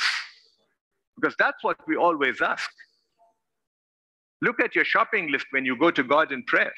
because 1.16 1.34
that's 1.38 1.62
what 1.62 1.76
we 1.86 1.96
always 1.96 2.40
ask. 2.40 2.70
Look 4.40 4.60
at 4.60 4.74
your 4.74 4.84
shopping 4.84 5.30
list 5.32 5.46
when 5.50 5.64
you 5.64 5.76
go 5.76 5.90
to 5.90 6.02
God 6.02 6.32
in 6.32 6.44
prayer. 6.44 6.72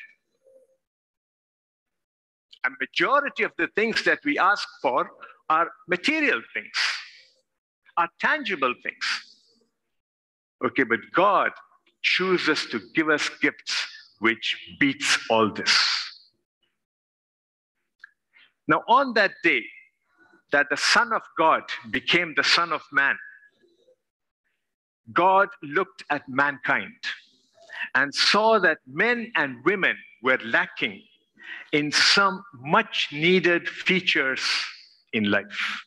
A 2.65 2.71
majority 2.81 3.43
of 3.43 3.53
the 3.59 3.69
things 3.77 4.03
that 4.05 4.19
we 4.25 4.39
ask 4.39 4.67
for 4.83 5.11
are 5.49 5.69
material 5.89 6.41
things, 6.55 6.73
are 7.97 8.09
tangible 8.21 8.75
things. 8.83 9.37
Okay, 10.65 10.85
but 10.85 11.01
God 11.15 11.53
chooses 12.03 12.67
to 12.67 12.81
give 12.95 13.09
us 13.09 13.29
gifts 13.41 13.87
which 14.21 14.77
beats 14.79 15.19
all 15.31 15.51
this. 15.53 16.00
Now, 18.71 18.85
on 18.87 19.15
that 19.15 19.33
day 19.43 19.65
that 20.53 20.69
the 20.71 20.77
Son 20.77 21.13
of 21.13 21.23
God 21.37 21.65
became 21.91 22.35
the 22.37 22.45
Son 22.45 22.73
of 22.73 22.83
Man, 22.93 23.17
God 25.13 25.49
looked 25.61 26.05
at 26.09 26.23
mankind 26.29 26.95
and 27.97 28.15
saw 28.15 28.61
that 28.61 28.79
men 28.87 29.33
and 29.35 29.57
women 29.65 29.97
were 30.23 30.39
lacking 30.45 31.03
in 31.73 31.91
some 31.91 32.45
much 32.61 33.09
needed 33.11 33.69
features 33.69 34.41
in 35.13 35.25
life. 35.29 35.83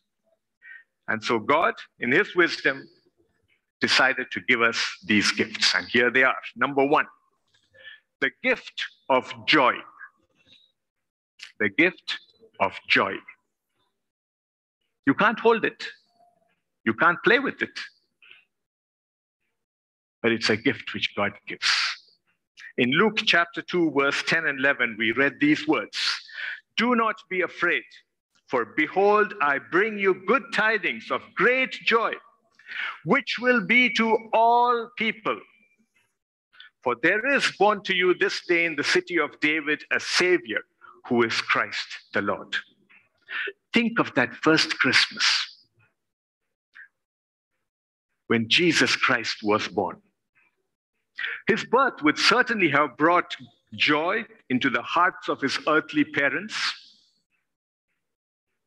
And 1.08 1.24
so 1.24 1.40
God, 1.40 1.76
in 2.02 2.12
his 2.12 2.36
wisdom, 2.36 2.84
decided 3.80 4.28
to 4.32 4.42
give 4.50 4.62
us 4.62 4.78
these 5.06 5.32
gifts. 5.32 5.74
And 5.74 5.88
here 5.88 6.12
they 6.12 6.24
are. 6.24 6.44
Number 6.58 6.86
one, 6.86 7.06
the 8.20 8.32
gift 8.44 8.84
of 9.10 9.34
joy. 9.48 9.74
The 11.62 11.70
gift 11.70 12.20
of 12.60 12.74
joy. 12.88 13.14
You 15.06 15.14
can't 15.14 15.40
hold 15.40 15.66
it, 15.66 15.86
you 16.86 16.94
can't 16.94 17.22
play 17.24 17.40
with 17.40 17.62
it. 17.62 17.78
But 20.22 20.32
it's 20.32 20.50
a 20.50 20.58
gift 20.58 20.94
which 20.94 21.14
God 21.16 21.34
gives. 21.48 21.70
In 22.78 22.92
Luke 22.92 23.18
chapter 23.26 23.62
2, 23.62 23.92
verse 23.92 24.24
10 24.26 24.48
and 24.48 24.60
11, 24.60 24.96
we 24.98 25.12
read 25.12 25.34
these 25.40 25.68
words 25.68 25.98
Do 26.78 26.96
not 26.96 27.16
be 27.30 27.42
afraid, 27.42 27.84
for 28.48 28.66
behold, 28.78 29.34
I 29.42 29.60
bring 29.72 30.00
you 30.00 30.24
good 30.26 30.44
tidings 30.54 31.12
of 31.12 31.22
great 31.36 31.72
joy, 31.72 32.14
which 33.06 33.38
will 33.40 33.66
be 33.66 33.94
to 33.96 34.18
all 34.34 34.90
people. 34.98 35.40
For 36.84 36.96
there 37.02 37.26
is 37.34 37.52
born 37.58 37.84
to 37.84 37.96
you 37.96 38.14
this 38.14 38.42
day 38.46 38.66
in 38.66 38.76
the 38.76 38.84
city 38.84 39.20
of 39.20 39.40
David 39.40 39.84
a 39.92 40.00
Savior 40.00 40.62
who 41.08 41.24
is 41.24 41.42
Christ 41.42 41.88
the 42.14 42.22
Lord. 42.22 42.56
Think 43.74 44.00
of 44.00 44.14
that 44.16 44.36
first 44.36 44.78
Christmas 44.80 45.26
when 48.28 48.48
Jesus 48.50 48.96
Christ 48.96 49.38
was 49.44 49.68
born. 49.68 50.02
His 51.48 51.66
birth 51.66 52.02
would 52.02 52.18
certainly 52.18 52.70
have 52.70 52.98
brought 52.98 53.36
joy 53.76 54.26
into 54.50 54.70
the 54.70 54.82
hearts 54.82 55.30
of 55.30 55.42
his 55.42 55.60
earthly 55.68 56.04
parents. 56.04 56.56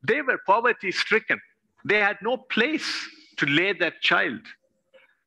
They 0.07 0.21
were 0.21 0.39
poverty 0.45 0.91
stricken, 0.91 1.39
they 1.85 1.99
had 1.99 2.17
no 2.21 2.37
place 2.37 3.07
to 3.37 3.45
lay 3.45 3.73
that 3.73 4.01
child. 4.01 4.39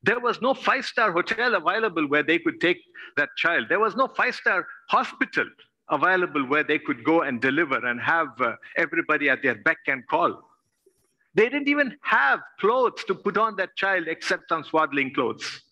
There 0.02 0.21
was 0.21 0.40
no 0.40 0.55
five 0.55 0.87
star 0.87 1.12
hotel 1.12 1.55
available 1.55 2.07
where 2.09 2.23
they 2.23 2.38
could 2.38 2.61
take 2.61 2.79
that 3.17 3.29
child. 3.37 3.67
There 3.69 3.81
was 3.81 3.97
no 3.97 4.09
five 4.09 4.35
star 4.35 4.67
hospital 4.88 5.45
available 5.91 6.47
where 6.47 6.65
they 6.65 6.79
could 6.79 7.05
go 7.05 7.23
and 7.23 7.41
deliver 7.41 7.85
and 7.87 8.01
have 8.01 8.29
uh, 8.41 8.55
everybody 8.77 9.29
at 9.29 9.43
their 9.43 9.57
beck 9.57 9.79
and 9.87 10.07
call. 10.07 10.43
They 11.35 11.49
didn't 11.49 11.69
even 11.69 11.97
have 12.03 12.41
clothes 12.59 13.05
to 13.05 13.15
put 13.15 13.37
on 13.37 13.57
that 13.57 13.77
child 13.77 14.09
except 14.09 14.49
some 14.49 14.65
swaddling 14.65 15.15
clothes. 15.15 15.63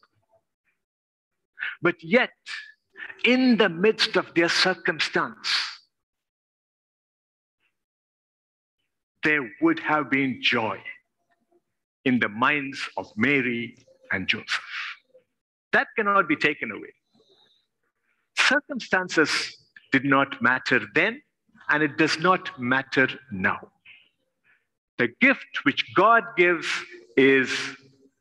But 1.82 1.96
yet, 2.02 2.30
in 3.24 3.56
the 3.56 3.68
midst 3.68 4.16
of 4.16 4.32
their 4.34 4.48
circumstance, 4.48 5.48
there 9.24 9.50
would 9.60 9.80
have 9.80 10.10
been 10.10 10.38
joy 10.40 10.78
in 12.04 12.20
the 12.20 12.28
minds 12.28 12.88
of 12.96 13.10
Mary 13.16 13.76
and 14.12 14.28
Joseph. 14.28 14.60
That 15.72 15.88
cannot 15.96 16.28
be 16.28 16.36
taken 16.36 16.70
away. 16.70 16.94
Circumstances 18.36 19.57
did 19.92 20.04
not 20.04 20.40
matter 20.42 20.80
then, 20.94 21.20
and 21.68 21.82
it 21.82 21.96
does 21.96 22.18
not 22.18 22.58
matter 22.58 23.08
now. 23.30 23.58
The 24.98 25.08
gift 25.20 25.64
which 25.64 25.84
God 25.94 26.24
gives 26.36 26.66
is 27.16 27.50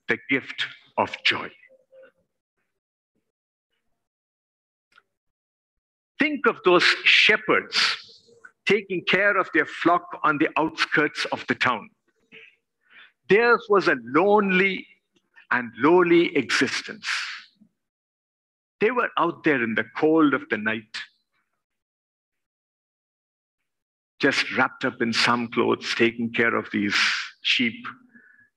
the 0.07 0.17
gift 0.29 0.65
of 0.97 1.15
joy. 1.23 1.49
Think 6.19 6.47
of 6.47 6.57
those 6.65 6.83
shepherds 7.03 7.77
taking 8.65 9.03
care 9.05 9.37
of 9.37 9.49
their 9.53 9.65
flock 9.65 10.05
on 10.23 10.37
the 10.37 10.49
outskirts 10.57 11.25
of 11.31 11.45
the 11.47 11.55
town. 11.55 11.89
Theirs 13.29 13.65
was 13.69 13.87
a 13.87 13.95
lonely 14.03 14.85
and 15.51 15.71
lowly 15.77 16.35
existence. 16.35 17.07
They 18.79 18.91
were 18.91 19.09
out 19.17 19.43
there 19.43 19.63
in 19.63 19.75
the 19.75 19.85
cold 19.95 20.33
of 20.33 20.43
the 20.49 20.57
night, 20.57 20.97
just 24.19 24.55
wrapped 24.57 24.85
up 24.85 25.01
in 25.01 25.13
some 25.13 25.47
clothes, 25.49 25.93
taking 25.95 26.31
care 26.31 26.55
of 26.55 26.67
these 26.71 26.95
sheep, 27.41 27.85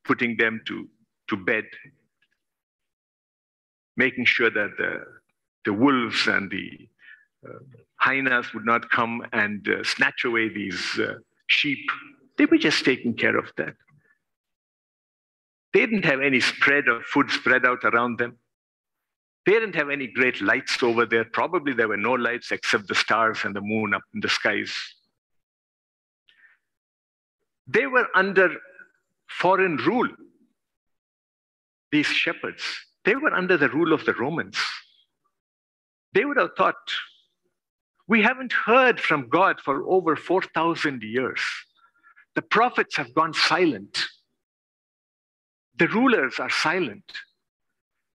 putting 0.05 0.37
them 0.37 0.61
to, 0.67 0.89
to 1.29 1.37
bed, 1.37 1.65
making 3.97 4.25
sure 4.25 4.51
that 4.51 4.71
the, 4.79 5.05
the 5.65 5.73
wolves 5.73 6.27
and 6.27 6.51
the 6.51 6.89
uh, 7.47 7.59
hyenas 7.97 8.53
would 8.55 8.65
not 8.65 8.91
come 8.91 9.23
and 9.33 9.69
uh, 9.69 9.85
snatch 9.85 10.25
away 10.25 10.49
these 10.49 10.99
uh, 10.99 11.15
sheep. 11.47 11.79
They 12.39 12.47
were 12.47 12.59
just 12.59 12.85
taking 12.85 13.15
care 13.15 13.37
of 13.37 13.53
that. 13.57 13.75
They 15.73 15.81
didn't 15.81 16.05
have 16.05 16.21
any 16.21 16.41
spread 16.41 16.89
of 16.89 17.05
food 17.05 17.31
spread 17.31 17.65
out 17.65 17.85
around 17.85 18.19
them. 18.19 18.39
They 19.47 19.53
didn't 19.53 19.75
have 19.75 19.91
any 19.91 20.07
great 20.07 20.41
lights 20.41 20.83
over 20.83 21.07
there. 21.07 21.25
Probably 21.25 21.73
there 21.73 21.89
were 21.89 21.97
no 21.97 22.13
lights 22.13 22.51
except 22.51 22.89
the 22.89 22.95
stars 22.95 23.39
and 23.45 23.55
the 23.55 23.61
moon 23.61 23.95
up 23.95 24.03
in 24.15 24.21
the 24.21 24.29
skies. 24.29 24.75
They 27.73 27.87
were 27.87 28.09
under 28.15 28.57
foreign 29.29 29.77
rule, 29.77 30.09
these 31.93 32.07
shepherds. 32.07 32.65
They 33.05 33.15
were 33.15 33.33
under 33.33 33.57
the 33.57 33.69
rule 33.69 33.93
of 33.93 34.05
the 34.05 34.13
Romans. 34.15 34.59
They 36.13 36.25
would 36.25 36.37
have 36.37 36.57
thought, 36.57 36.75
we 38.09 38.23
haven't 38.23 38.53
heard 38.53 38.99
from 38.99 39.29
God 39.29 39.61
for 39.61 39.85
over 39.89 40.17
4,000 40.17 41.03
years. 41.03 41.41
The 42.35 42.43
prophets 42.43 42.97
have 42.97 43.15
gone 43.15 43.35
silent. 43.35 44.05
The 45.77 45.87
rulers 45.89 46.41
are 46.41 46.51
silent. 46.51 47.05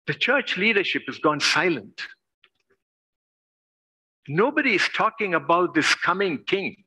The 0.06 0.14
church 0.14 0.58
leadership 0.58 1.04
has 1.08 1.18
gone 1.20 1.40
silent. 1.40 2.02
Nobody 4.28 4.76
is 4.76 4.90
talking 4.94 5.34
about 5.34 5.74
this 5.74 5.96
coming 5.96 6.44
king. 6.46 6.85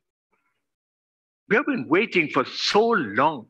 We 1.49 1.55
have 1.55 1.65
been 1.65 1.87
waiting 1.87 2.29
for 2.29 2.45
so 2.45 2.89
long 2.89 3.47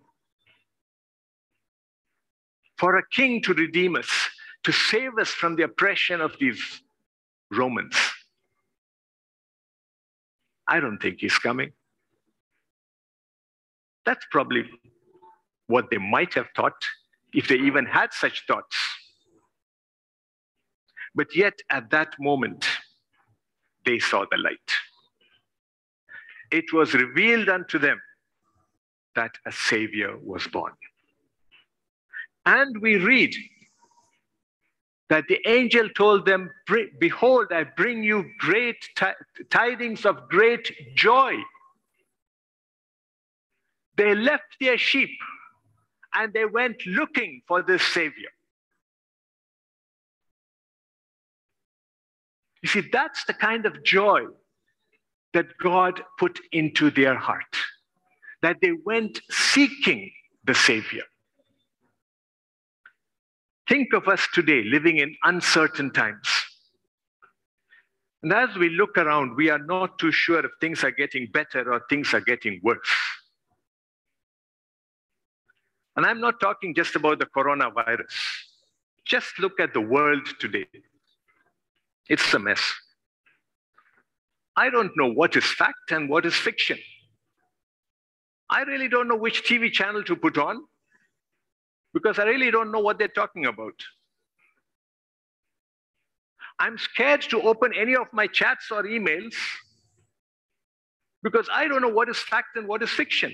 for 2.78 2.98
a 2.98 3.04
king 3.12 3.42
to 3.42 3.54
redeem 3.54 3.98
us, 3.98 4.10
to 4.64 4.72
save 4.72 5.18
us 5.20 5.30
from 5.30 5.58
the 5.58 5.64
oppression 5.64 6.22
of 6.22 6.34
these 6.40 6.82
Romans. 7.52 7.96
I 10.66 10.80
don't 10.80 10.98
think 11.00 11.18
he's 11.20 11.38
coming. 11.38 11.74
That's 14.06 14.26
probably 14.32 14.64
what 15.68 15.90
they 15.92 15.98
might 15.98 16.34
have 16.36 16.48
thought 16.56 16.82
if 17.34 17.48
they 17.50 17.56
even 17.56 17.86
had 17.86 18.14
such 18.14 18.46
thoughts. 18.48 18.78
But 21.14 21.36
yet, 21.36 21.60
at 21.70 21.90
that 21.90 22.16
moment, 22.20 22.66
they 23.86 24.00
saw 24.00 24.26
the 24.32 24.38
light. 24.38 24.72
It 26.52 26.74
was 26.74 26.94
revealed 26.94 27.50
unto 27.50 27.78
them 27.80 28.02
that 29.16 29.32
a 29.46 29.52
Savior 29.52 30.18
was 30.18 30.48
born. 30.48 30.74
And 32.46 32.82
we 32.82 32.98
read 32.98 33.34
that 35.10 35.26
the 35.28 35.40
angel 35.48 35.90
told 35.90 36.26
them, 36.26 36.50
Behold, 37.00 37.48
I 37.52 37.64
bring 37.64 38.04
you 38.04 38.26
great 38.40 38.78
tidings 39.50 40.06
of 40.06 40.30
great 40.30 40.96
joy. 40.96 41.36
They 43.98 44.16
left 44.16 44.56
their 44.60 44.78
sheep 44.78 45.10
and 46.14 46.32
they 46.34 46.46
went 46.46 46.86
looking 46.86 47.42
for 47.48 47.62
this 47.62 47.84
Savior. 47.84 48.30
You 52.62 52.70
see, 52.70 52.82
that's 52.92 53.26
the 53.26 53.34
kind 53.34 53.66
of 53.66 53.84
joy 53.84 54.26
that 55.34 55.46
God 55.62 56.02
put 56.18 56.40
into 56.52 56.90
their 56.90 57.16
heart, 57.16 57.56
that 58.42 58.58
they 58.62 58.74
went 58.86 59.20
seeking 59.30 60.12
the 60.44 60.56
Savior. 60.56 61.04
Think 63.68 63.94
of 63.94 64.08
us 64.08 64.28
today 64.34 64.64
living 64.64 64.98
in 64.98 65.16
uncertain 65.24 65.92
times. 65.92 66.28
And 68.24 68.34
as 68.34 68.56
we 68.56 68.70
look 68.70 68.98
around, 68.98 69.38
we 69.38 69.50
are 69.50 69.60
not 69.60 70.00
too 70.00 70.12
sure 70.12 70.44
if 70.44 70.52
things 70.60 70.84
are 70.84 70.92
getting 70.92 71.28
better 71.32 71.72
or 71.72 71.82
things 71.90 72.14
are 72.14 72.22
getting 72.22 72.60
worse. 72.64 72.80
And 75.96 76.06
I'm 76.06 76.20
not 76.20 76.40
talking 76.40 76.74
just 76.74 76.96
about 76.96 77.20
the 77.20 77.26
coronavirus. 77.26 78.14
Just 79.06 79.40
look 79.40 79.60
at 79.60 79.74
the 79.74 79.82
world 79.82 80.28
today. 80.40 80.68
It's 82.08 82.34
a 82.34 82.40
mess. 82.40 82.74
I 84.60 84.70
don't 84.70 84.92
know 84.98 85.10
what 85.10 85.38
is 85.38 85.46
fact 85.46 85.92
and 85.92 86.10
what 86.10 86.26
is 86.26 86.36
fiction. 86.36 86.78
I 88.50 88.64
really 88.64 88.90
don't 88.90 89.08
know 89.08 89.16
which 89.16 89.44
TV 89.44 89.72
channel 89.72 90.04
to 90.04 90.18
put 90.18 90.38
on 90.38 90.62
because 91.94 92.20
I 92.20 92.24
really 92.24 92.52
don't 92.52 92.70
know 92.70 92.82
what 92.82 93.00
they're 93.00 93.08
talking 93.20 93.46
about. 93.46 93.76
I'm 96.60 96.78
scared 96.78 97.22
to 97.30 97.42
open 97.42 97.72
any 97.74 97.96
of 97.96 98.08
my 98.12 98.28
chats 98.28 98.70
or 98.70 98.84
emails 98.84 99.34
because 101.24 101.48
I 101.54 101.70
don't 101.70 101.82
know 101.82 101.96
what 102.00 102.10
is 102.10 102.18
fact 102.18 102.58
and 102.58 102.68
what 102.68 102.84
is 102.84 102.90
fiction. 102.90 103.34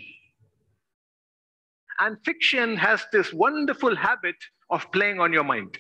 And 1.98 2.18
fiction 2.24 2.78
has 2.78 3.04
this 3.12 3.34
wonderful 3.34 3.96
habit 3.96 4.36
of 4.70 4.92
playing 4.92 5.20
on 5.20 5.34
your 5.34 5.44
mind. 5.44 5.76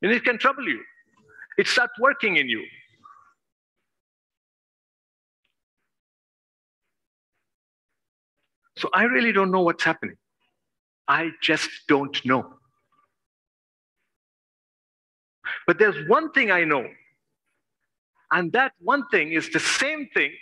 And 0.00 0.10
it 0.10 0.24
can 0.24 0.38
trouble 0.38 0.66
you. 0.66 0.80
It 1.58 1.66
starts 1.66 1.98
working 1.98 2.36
in 2.36 2.48
you. 2.48 2.64
So 8.76 8.88
I 8.92 9.04
really 9.04 9.32
don't 9.32 9.50
know 9.50 9.60
what's 9.60 9.84
happening. 9.84 10.16
I 11.06 11.30
just 11.40 11.70
don't 11.88 12.24
know. 12.24 12.54
But 15.66 15.78
there's 15.78 16.08
one 16.08 16.32
thing 16.32 16.50
I 16.50 16.64
know. 16.64 16.86
And 18.30 18.50
that 18.52 18.72
one 18.80 19.06
thing 19.08 19.32
is 19.32 19.50
the 19.50 19.60
same 19.60 20.08
thing 20.14 20.32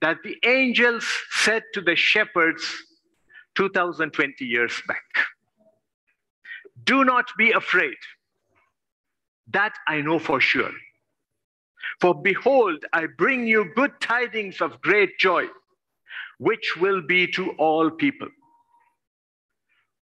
that 0.00 0.18
the 0.22 0.36
angels 0.44 1.06
said 1.30 1.64
to 1.74 1.80
the 1.80 1.96
shepherds 1.96 2.64
2020 3.56 4.44
years 4.44 4.80
back. 4.86 5.04
Do 6.84 7.04
not 7.04 7.26
be 7.36 7.50
afraid. 7.50 7.96
That 9.52 9.74
I 9.88 10.00
know 10.00 10.18
for 10.18 10.40
sure. 10.40 10.72
For 12.00 12.14
behold, 12.14 12.84
I 12.92 13.06
bring 13.06 13.46
you 13.46 13.72
good 13.74 13.92
tidings 14.00 14.60
of 14.60 14.80
great 14.80 15.18
joy, 15.18 15.46
which 16.38 16.76
will 16.76 17.02
be 17.02 17.26
to 17.32 17.50
all 17.52 17.90
people. 17.90 18.28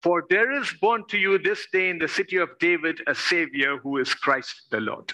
For 0.03 0.25
there 0.31 0.53
is 0.53 0.73
born 0.81 1.05
to 1.09 1.19
you 1.19 1.39
this 1.39 1.67
day 1.73 1.91
in 1.91 1.99
the 1.99 2.09
city 2.09 2.37
of 2.37 2.51
David 2.61 3.01
a 3.07 3.15
Savior 3.15 3.79
who 3.79 3.99
is 3.99 4.15
Christ 4.15 4.55
the 4.71 4.81
Lord. 4.81 5.13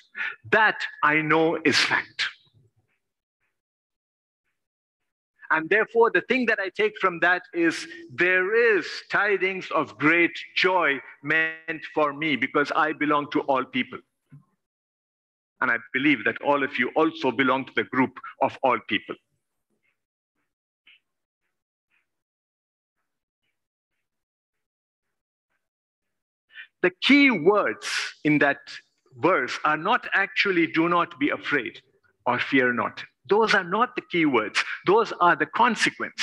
That 0.50 0.76
I 1.02 1.22
know 1.22 1.58
is 1.64 1.78
fact. 1.78 2.28
And 5.50 5.70
therefore, 5.70 6.10
the 6.10 6.22
thing 6.22 6.46
that 6.46 6.58
I 6.58 6.68
take 6.68 6.94
from 7.00 7.20
that 7.20 7.42
is 7.54 7.86
there 8.12 8.76
is 8.76 8.86
tidings 9.10 9.70
of 9.70 9.96
great 9.98 10.36
joy 10.56 11.00
meant 11.22 11.84
for 11.94 12.12
me 12.12 12.36
because 12.36 12.72
I 12.74 12.92
belong 12.92 13.30
to 13.32 13.40
all 13.42 13.64
people. 13.64 14.00
And 15.60 15.70
I 15.70 15.76
believe 15.92 16.24
that 16.24 16.36
all 16.42 16.62
of 16.62 16.78
you 16.78 16.90
also 16.96 17.30
belong 17.30 17.64
to 17.66 17.72
the 17.74 17.84
group 17.84 18.18
of 18.42 18.58
all 18.62 18.78
people. 18.88 19.14
The 26.82 26.92
key 27.00 27.30
words 27.30 27.88
in 28.24 28.38
that 28.40 28.58
verse 29.16 29.58
are 29.64 29.76
not 29.78 30.06
actually 30.12 30.66
do 30.66 30.88
not 30.88 31.18
be 31.18 31.30
afraid 31.30 31.80
or 32.26 32.38
fear 32.38 32.74
not. 32.74 33.02
Those 33.28 33.54
are 33.54 33.64
not 33.64 33.96
the 33.96 34.02
key 34.02 34.26
words, 34.26 34.62
those 34.86 35.12
are 35.20 35.34
the 35.34 35.46
consequence. 35.46 36.22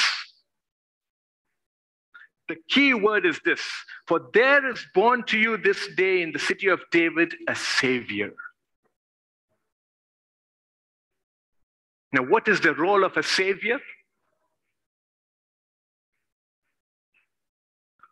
The 2.47 2.57
key 2.69 2.93
word 2.93 3.25
is 3.25 3.39
this 3.45 3.61
For 4.07 4.21
there 4.33 4.69
is 4.69 4.85
born 4.93 5.23
to 5.27 5.39
you 5.39 5.57
this 5.57 5.87
day 5.95 6.21
in 6.21 6.31
the 6.31 6.39
city 6.39 6.67
of 6.67 6.81
David 6.91 7.33
a 7.47 7.55
Savior. 7.55 8.33
Now, 12.13 12.23
what 12.23 12.47
is 12.47 12.59
the 12.59 12.73
role 12.73 13.03
of 13.03 13.15
a 13.15 13.23
Savior? 13.23 13.79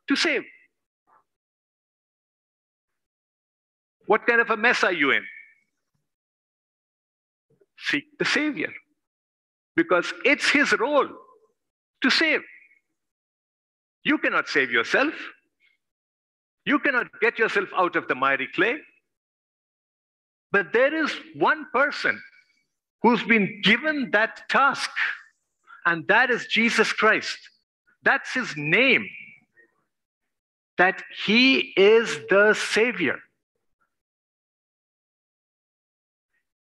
To 0.08 0.16
save. 0.16 0.44
What 4.06 4.26
kind 4.26 4.42
of 4.42 4.50
a 4.50 4.58
mess 4.58 4.84
are 4.84 4.94
you 4.94 5.12
in? 5.12 5.24
Seek 7.78 8.18
the 8.18 8.26
Savior. 8.26 8.74
Because 9.76 10.14
it's 10.26 10.50
His 10.50 10.74
role 10.80 11.08
to 12.02 12.10
save. 12.10 12.42
You 14.04 14.18
cannot 14.18 14.48
save 14.48 14.72
yourself. 14.72 15.14
You 16.66 16.80
cannot 16.80 17.08
get 17.22 17.38
yourself 17.38 17.70
out 17.76 17.96
of 17.96 18.08
the 18.08 18.16
miry 18.16 18.48
clay. 18.48 18.78
But 20.52 20.74
there 20.74 21.04
is 21.04 21.12
one 21.36 21.68
person 21.74 22.20
who's 23.02 23.24
been 23.24 23.62
given 23.64 24.12
that 24.12 24.50
task, 24.50 24.90
and 25.86 26.08
that 26.08 26.30
is 26.30 26.46
Jesus 26.48 26.92
Christ. 26.92 27.38
That's 28.04 28.34
his 28.34 28.56
name. 28.56 29.08
That 30.78 31.04
he 31.26 31.74
is 31.76 32.20
the 32.30 32.54
Savior. 32.54 33.20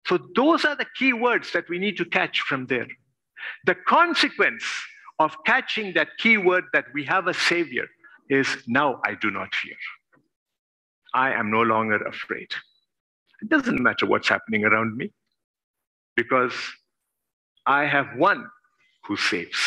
So, 0.07 0.19
those 0.35 0.65
are 0.65 0.75
the 0.75 0.87
key 0.97 1.13
words 1.13 1.53
that 1.53 1.69
we 1.69 1.79
need 1.79 1.95
to 1.97 2.05
catch 2.05 2.41
from 2.41 2.65
there. 2.65 2.87
The 3.65 3.75
consequence 3.75 4.65
of 5.19 5.37
catching 5.45 5.93
that 5.93 6.09
key 6.17 6.37
word 6.37 6.65
that 6.73 6.85
we 6.93 7.05
have 7.05 7.27
a 7.27 7.33
Savior 7.33 7.87
is 8.29 8.47
now 8.67 8.99
I 9.05 9.15
do 9.15 9.31
not 9.31 9.53
fear. 9.55 9.75
I 11.13 11.31
am 11.33 11.51
no 11.51 11.61
longer 11.61 11.97
afraid. 12.05 12.49
It 13.41 13.49
doesn't 13.49 13.81
matter 13.81 14.05
what's 14.05 14.27
happening 14.27 14.65
around 14.65 14.97
me 14.97 15.11
because 16.23 16.53
I 17.65 17.85
have 17.85 18.07
one 18.17 18.45
who 19.05 19.15
saves. 19.17 19.59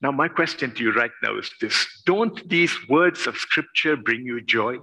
Now, 0.00 0.12
my 0.12 0.28
question 0.28 0.74
to 0.74 0.82
you 0.82 0.92
right 0.92 1.16
now 1.22 1.38
is 1.38 1.50
this 1.60 1.76
Don't 2.04 2.36
these 2.48 2.74
words 2.88 3.26
of 3.26 3.36
Scripture 3.36 3.96
bring 3.96 4.22
you 4.26 4.40
joy? 4.40 4.76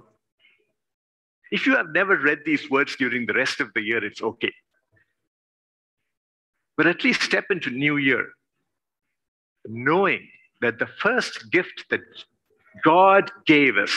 If 1.50 1.66
you 1.66 1.76
have 1.76 1.90
never 1.90 2.16
read 2.16 2.40
these 2.44 2.70
words 2.70 2.96
during 2.96 3.26
the 3.26 3.34
rest 3.34 3.60
of 3.60 3.68
the 3.74 3.82
year, 3.82 4.02
it's 4.02 4.22
okay. 4.22 4.52
But 6.76 6.86
at 6.86 7.04
least 7.04 7.22
step 7.22 7.44
into 7.50 7.70
New 7.70 7.98
Year 7.98 8.26
knowing 9.66 10.28
that 10.60 10.78
the 10.78 10.86
first 10.86 11.50
gift 11.50 11.84
that 11.90 12.00
God 12.84 13.30
gave 13.46 13.76
us 13.76 13.94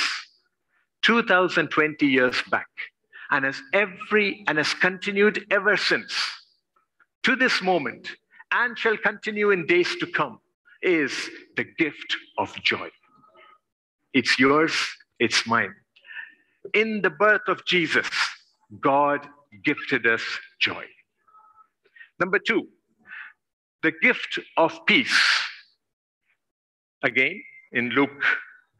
2020 1.04 2.06
years 2.06 2.42
back 2.52 2.68
and 3.32 3.46
has 3.46 3.62
every 3.74 4.44
and 4.48 4.58
has 4.58 4.74
continued 4.74 5.46
ever 5.52 5.78
since 5.78 6.14
to 7.24 7.36
this 7.36 7.62
moment 7.62 8.10
and 8.52 8.78
shall 8.78 8.98
continue 8.98 9.52
in 9.52 9.66
days 9.66 9.96
to 9.98 10.08
come 10.08 10.40
is 10.82 11.30
the 11.58 11.66
gift 11.78 12.16
of 12.38 12.54
joy. 12.64 12.90
It's 14.14 14.38
yours, 14.38 14.74
it's 15.20 15.46
mine 15.48 15.74
in 16.74 17.02
the 17.02 17.10
birth 17.10 17.48
of 17.48 17.64
Jesus, 17.66 18.08
God 18.80 19.28
gifted 19.64 20.08
us 20.08 20.22
joy. 20.60 20.84
Number 22.20 22.40
two, 22.40 22.68
the 23.84 23.92
gift 24.02 24.40
of 24.58 24.86
peace. 24.86 25.18
Again, 27.04 27.42
in 27.72 27.90
Luke 27.90 28.24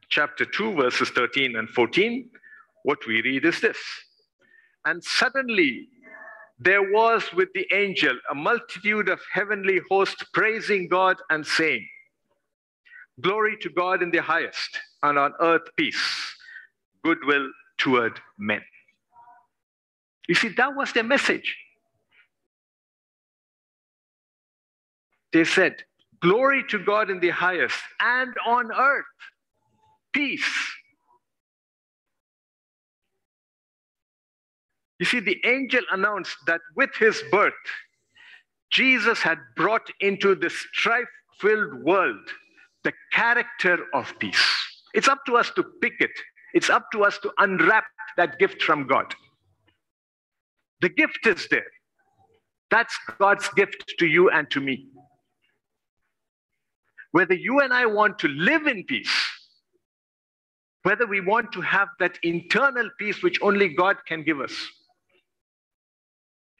chapter 0.08 0.44
2, 0.44 0.74
verses 0.74 1.10
13 1.10 1.56
and 1.56 1.68
14, 1.68 2.28
what 2.82 2.98
we 3.06 3.22
read 3.22 3.44
is 3.44 3.60
this 3.60 3.78
And 4.86 5.02
suddenly 5.02 5.88
there 6.60 6.92
was 6.92 7.24
with 7.34 7.48
the 7.54 7.66
angel 7.74 8.16
a 8.30 8.34
multitude 8.34 9.08
of 9.08 9.20
heavenly 9.32 9.80
hosts 9.90 10.24
praising 10.32 10.88
God 10.88 11.16
and 11.28 11.44
saying, 11.44 11.86
Glory 13.20 13.56
to 13.62 13.68
God 13.68 14.02
in 14.02 14.10
the 14.10 14.22
highest, 14.22 14.78
and 15.02 15.18
on 15.18 15.32
earth 15.40 15.68
peace, 15.76 16.36
goodwill 17.02 17.50
toward 17.78 18.20
men. 18.38 18.62
You 20.28 20.34
see, 20.34 20.48
that 20.56 20.74
was 20.74 20.92
their 20.92 21.04
message. 21.04 21.56
They 25.32 25.44
said, 25.44 25.76
Glory 26.20 26.64
to 26.68 26.78
God 26.78 27.10
in 27.10 27.20
the 27.20 27.30
highest, 27.30 27.78
and 28.00 28.32
on 28.46 28.70
earth, 28.72 29.04
peace. 30.12 30.48
You 34.98 35.06
see, 35.06 35.20
the 35.20 35.38
angel 35.44 35.82
announced 35.92 36.36
that 36.46 36.60
with 36.74 36.90
his 36.96 37.22
birth, 37.30 37.52
Jesus 38.70 39.20
had 39.20 39.38
brought 39.56 39.88
into 40.00 40.34
this 40.34 40.54
strife 40.72 41.08
filled 41.40 41.84
world 41.84 42.28
the 42.84 42.92
character 43.12 43.78
of 43.92 44.12
peace. 44.18 44.44
It's 44.94 45.08
up 45.08 45.24
to 45.26 45.36
us 45.36 45.50
to 45.56 45.64
pick 45.80 45.94
it 46.00 46.12
it's 46.56 46.70
up 46.70 46.90
to 46.92 47.04
us 47.04 47.18
to 47.18 47.30
unwrap 47.36 47.84
that 48.16 48.38
gift 48.38 48.62
from 48.62 48.86
God. 48.86 49.14
The 50.80 50.88
gift 50.88 51.26
is 51.26 51.46
there. 51.50 51.66
That's 52.70 52.98
God's 53.18 53.46
gift 53.50 53.94
to 53.98 54.06
you 54.06 54.30
and 54.30 54.50
to 54.52 54.62
me. 54.62 54.88
Whether 57.12 57.34
you 57.34 57.60
and 57.60 57.74
I 57.74 57.84
want 57.84 58.18
to 58.20 58.28
live 58.28 58.66
in 58.66 58.84
peace, 58.84 59.14
whether 60.82 61.06
we 61.06 61.20
want 61.20 61.52
to 61.52 61.60
have 61.60 61.88
that 61.98 62.18
internal 62.22 62.88
peace 62.98 63.22
which 63.22 63.38
only 63.42 63.68
God 63.68 63.98
can 64.06 64.22
give 64.22 64.40
us, 64.40 64.54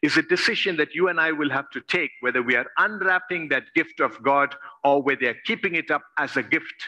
is 0.07 0.17
a 0.17 0.23
decision 0.23 0.77
that 0.77 0.95
you 0.95 1.09
and 1.09 1.21
I 1.21 1.33
will 1.33 1.51
have 1.51 1.69
to 1.71 1.81
take, 1.81 2.13
whether 2.21 2.41
we 2.41 2.55
are 2.55 2.67
unwrapping 2.79 3.49
that 3.49 3.65
gift 3.75 3.99
of 3.99 4.23
God 4.23 4.55
or 4.85 5.03
whether 5.03 5.35
keeping 5.45 5.75
it 5.75 5.91
up 5.91 6.03
as 6.17 6.37
a 6.37 6.45
gift 6.45 6.79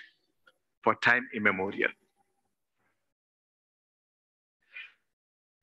for 0.84 0.94
time 0.94 1.28
immemorial. 1.34 1.90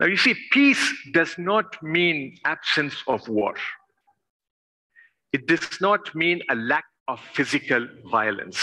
Now, 0.01 0.07
you 0.07 0.17
see, 0.17 0.35
peace 0.51 0.93
does 1.13 1.37
not 1.37 1.81
mean 1.81 2.37
absence 2.43 2.95
of 3.07 3.25
war. 3.29 3.55
It 5.31 5.47
does 5.47 5.79
not 5.79 6.13
mean 6.13 6.41
a 6.49 6.55
lack 6.55 6.83
of 7.07 7.21
physical 7.31 7.87
violence. 8.11 8.59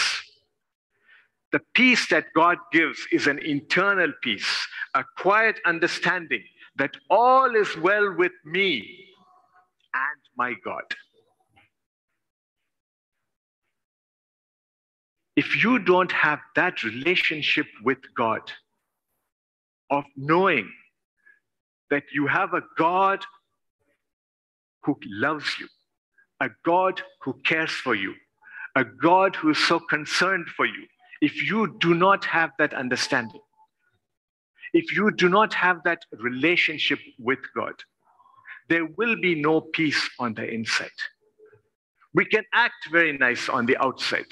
The 1.52 1.60
peace 1.72 2.08
that 2.10 2.26
God 2.34 2.58
gives 2.72 3.06
is 3.10 3.26
an 3.26 3.38
internal 3.38 4.12
peace, 4.22 4.68
a 4.94 5.02
quiet 5.16 5.60
understanding 5.64 6.44
that 6.76 6.96
all 7.10 7.54
is 7.54 7.76
well 7.76 8.14
with 8.16 8.32
me 8.44 9.06
and 9.94 10.20
my 10.36 10.54
God. 10.64 10.84
If 15.36 15.62
you 15.62 15.78
don't 15.78 16.12
have 16.12 16.40
that 16.56 16.82
relationship 16.82 17.66
with 17.82 17.98
God, 18.16 18.42
of 19.92 20.04
knowing 20.16 20.72
that 21.90 22.04
you 22.14 22.26
have 22.26 22.54
a 22.54 22.62
God 22.78 23.22
who 24.82 24.96
loves 25.06 25.46
you, 25.60 25.68
a 26.40 26.48
God 26.64 27.02
who 27.20 27.34
cares 27.44 27.70
for 27.70 27.94
you, 27.94 28.14
a 28.74 28.84
God 28.84 29.36
who 29.36 29.50
is 29.50 29.58
so 29.58 29.78
concerned 29.78 30.46
for 30.56 30.64
you, 30.64 30.86
if 31.20 31.46
you 31.46 31.76
do 31.78 31.94
not 31.94 32.24
have 32.24 32.50
that 32.58 32.72
understanding, 32.72 33.40
if 34.72 34.94
you 34.96 35.10
do 35.10 35.28
not 35.28 35.52
have 35.54 35.82
that 35.84 36.04
relationship 36.12 36.98
with 37.18 37.40
God, 37.54 37.74
there 38.68 38.86
will 38.86 39.16
be 39.20 39.34
no 39.34 39.60
peace 39.60 40.08
on 40.18 40.34
the 40.34 40.48
inside. 40.48 40.90
We 42.14 42.24
can 42.24 42.44
act 42.54 42.88
very 42.90 43.16
nice 43.16 43.48
on 43.48 43.66
the 43.66 43.76
outside. 43.78 44.26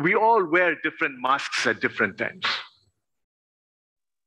We 0.00 0.14
all 0.14 0.44
wear 0.44 0.76
different 0.82 1.20
masks 1.20 1.66
at 1.66 1.80
different 1.80 2.18
times. 2.18 2.44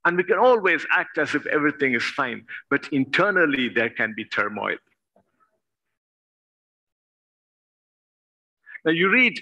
And 0.04 0.18
we 0.18 0.24
can 0.24 0.40
always 0.40 0.86
act 0.92 1.18
as 1.18 1.36
if 1.36 1.46
everything 1.46 1.94
is 1.94 2.04
fine, 2.04 2.46
but 2.70 2.88
internally 2.92 3.70
there 3.70 3.90
can 3.90 4.14
be 4.16 4.26
turmoil. 4.26 4.78
Now, 8.84 8.92
you 8.92 9.12
read 9.12 9.40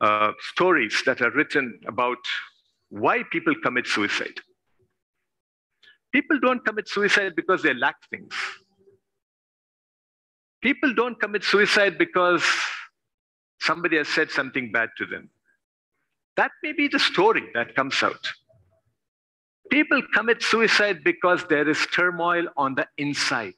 uh, 0.00 0.32
stories 0.54 1.02
that 1.04 1.20
are 1.20 1.30
written 1.30 1.78
about 1.86 2.18
why 2.90 3.22
people 3.30 3.54
commit 3.62 3.86
suicide. 3.86 4.40
People 6.12 6.38
don't 6.40 6.64
commit 6.64 6.88
suicide 6.88 7.34
because 7.36 7.62
they 7.62 7.72
lack 7.72 7.96
things. 8.10 8.34
People 10.60 10.92
don't 10.94 11.18
commit 11.18 11.44
suicide 11.44 11.96
because 11.96 12.44
somebody 13.60 13.96
has 13.96 14.08
said 14.08 14.30
something 14.30 14.70
bad 14.72 14.90
to 14.98 15.06
them. 15.06 15.30
That 16.36 16.50
may 16.62 16.72
be 16.72 16.88
the 16.88 16.98
story 16.98 17.44
that 17.54 17.74
comes 17.74 18.02
out. 18.02 18.32
People 19.70 20.02
commit 20.12 20.42
suicide 20.42 21.04
because 21.04 21.44
there 21.48 21.68
is 21.68 21.86
turmoil 21.94 22.46
on 22.56 22.74
the 22.74 22.86
inside. 22.98 23.54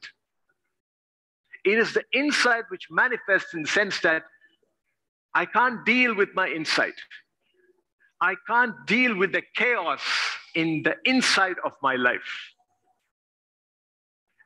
It 1.65 1.79
is 1.79 1.93
the 1.93 2.03
inside 2.11 2.65
which 2.69 2.87
manifests 2.91 3.53
in 3.53 3.63
the 3.63 3.69
sense 3.69 3.99
that 4.01 4.23
I 5.33 5.45
can't 5.45 5.83
deal 5.85 6.13
with 6.13 6.29
my 6.35 6.47
inside. 6.47 6.93
I 8.23 8.35
can't 8.47 8.73
deal 8.85 9.17
with 9.17 9.33
the 9.33 9.41
chaos 9.53 10.01
in 10.55 10.81
the 10.83 10.95
inside 11.03 11.57
of 11.65 11.73
my 11.81 11.95
life. 11.95 12.31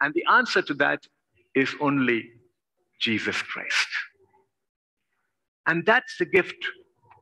And 0.01 0.15
the 0.15 0.25
answer 0.31 0.63
to 0.63 0.73
that 0.75 1.05
is 1.53 1.75
only 1.79 2.31
Jesus 2.99 3.39
Christ. 3.39 3.87
And 5.67 5.85
that's 5.85 6.17
the 6.17 6.25
gift 6.25 6.57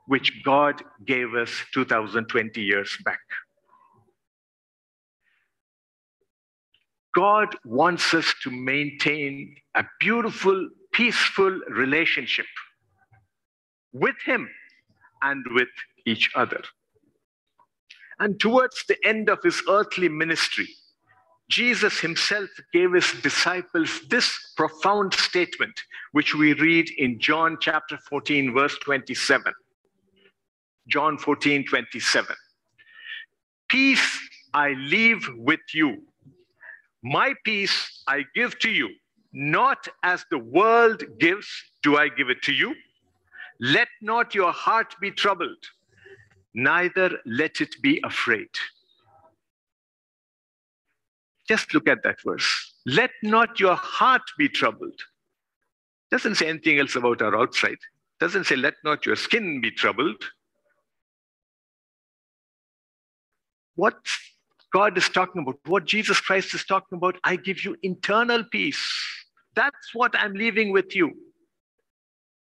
which 0.07 0.31
God 0.45 0.81
gave 1.05 1.33
us 1.33 1.51
2020 1.73 2.61
years 2.61 2.97
back. 3.03 3.19
God 7.13 7.53
wants 7.65 8.13
us 8.13 8.33
to 8.43 8.49
maintain 8.49 9.55
a 9.75 9.83
beautiful, 9.99 10.69
peaceful 10.93 11.59
relationship 11.69 12.45
with 13.91 14.15
Him 14.25 14.49
and 15.21 15.43
with 15.51 15.69
each 16.05 16.31
other. 16.35 16.61
And 18.19 18.39
towards 18.39 18.85
the 18.87 18.97
end 19.05 19.29
of 19.29 19.43
his 19.43 19.61
earthly 19.69 20.09
ministry, 20.09 20.67
Jesus 21.49 21.99
himself 21.99 22.49
gave 22.73 22.93
his 22.93 23.11
disciples 23.21 24.01
this 24.09 24.53
profound 24.57 25.13
statement, 25.13 25.79
which 26.11 26.33
we 26.33 26.53
read 26.53 26.89
in 26.97 27.19
John 27.19 27.57
chapter 27.59 27.97
14, 28.09 28.53
verse 28.53 28.77
27. 28.79 29.53
John 30.87 31.17
14, 31.17 31.65
27. 31.65 32.35
Peace 33.67 34.19
I 34.53 34.69
leave 34.73 35.27
with 35.35 35.59
you. 35.73 36.03
My 37.03 37.33
peace 37.43 38.03
I 38.07 38.23
give 38.33 38.57
to 38.59 38.69
you. 38.69 38.89
Not 39.33 39.87
as 40.01 40.25
the 40.31 40.39
world 40.39 41.03
gives, 41.19 41.47
do 41.83 41.97
I 41.97 42.07
give 42.07 42.29
it 42.29 42.41
to 42.43 42.53
you. 42.53 42.73
Let 43.59 43.89
not 44.01 44.33
your 44.33 44.51
heart 44.51 44.95
be 45.01 45.11
troubled, 45.11 45.63
neither 46.55 47.19
let 47.25 47.61
it 47.61 47.75
be 47.81 48.01
afraid. 48.03 48.49
Just 51.47 51.73
look 51.73 51.87
at 51.87 52.01
that 52.03 52.21
verse. 52.21 52.73
Let 52.85 53.11
not 53.21 53.59
your 53.59 53.75
heart 53.75 54.23
be 54.37 54.49
troubled. 54.49 54.99
Doesn't 56.09 56.35
say 56.35 56.47
anything 56.47 56.79
else 56.79 56.95
about 56.95 57.21
our 57.21 57.35
outside. 57.37 57.77
Doesn't 58.19 58.45
say, 58.45 58.55
let 58.55 58.75
not 58.83 59.05
your 59.05 59.15
skin 59.15 59.61
be 59.61 59.69
troubled. 59.69 60.23
What 63.75 63.97
God 64.71 64.97
is 64.97 65.09
talking 65.09 65.41
about, 65.41 65.59
what 65.65 65.85
Jesus 65.85 66.19
Christ 66.19 66.53
is 66.53 66.63
talking 66.63 66.97
about, 66.97 67.17
I 67.23 67.35
give 67.35 67.63
you 67.65 67.75
internal 67.83 68.43
peace. 68.43 68.81
That's 69.55 69.93
what 69.93 70.15
I'm 70.17 70.33
leaving 70.33 70.71
with 70.71 70.95
you. 70.95 71.13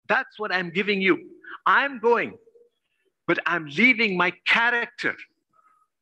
That's 0.09 0.39
what 0.39 0.55
I'm 0.55 0.71
giving 0.71 1.01
you. 1.01 1.19
I'm 1.67 1.99
going, 1.99 2.39
but 3.27 3.39
I'm 3.47 3.67
leaving 3.67 4.17
my 4.17 4.33
character, 4.47 5.15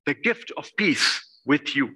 the 0.06 0.14
gift 0.14 0.52
of 0.56 0.70
peace, 0.76 1.40
with 1.46 1.76
you. 1.76 1.90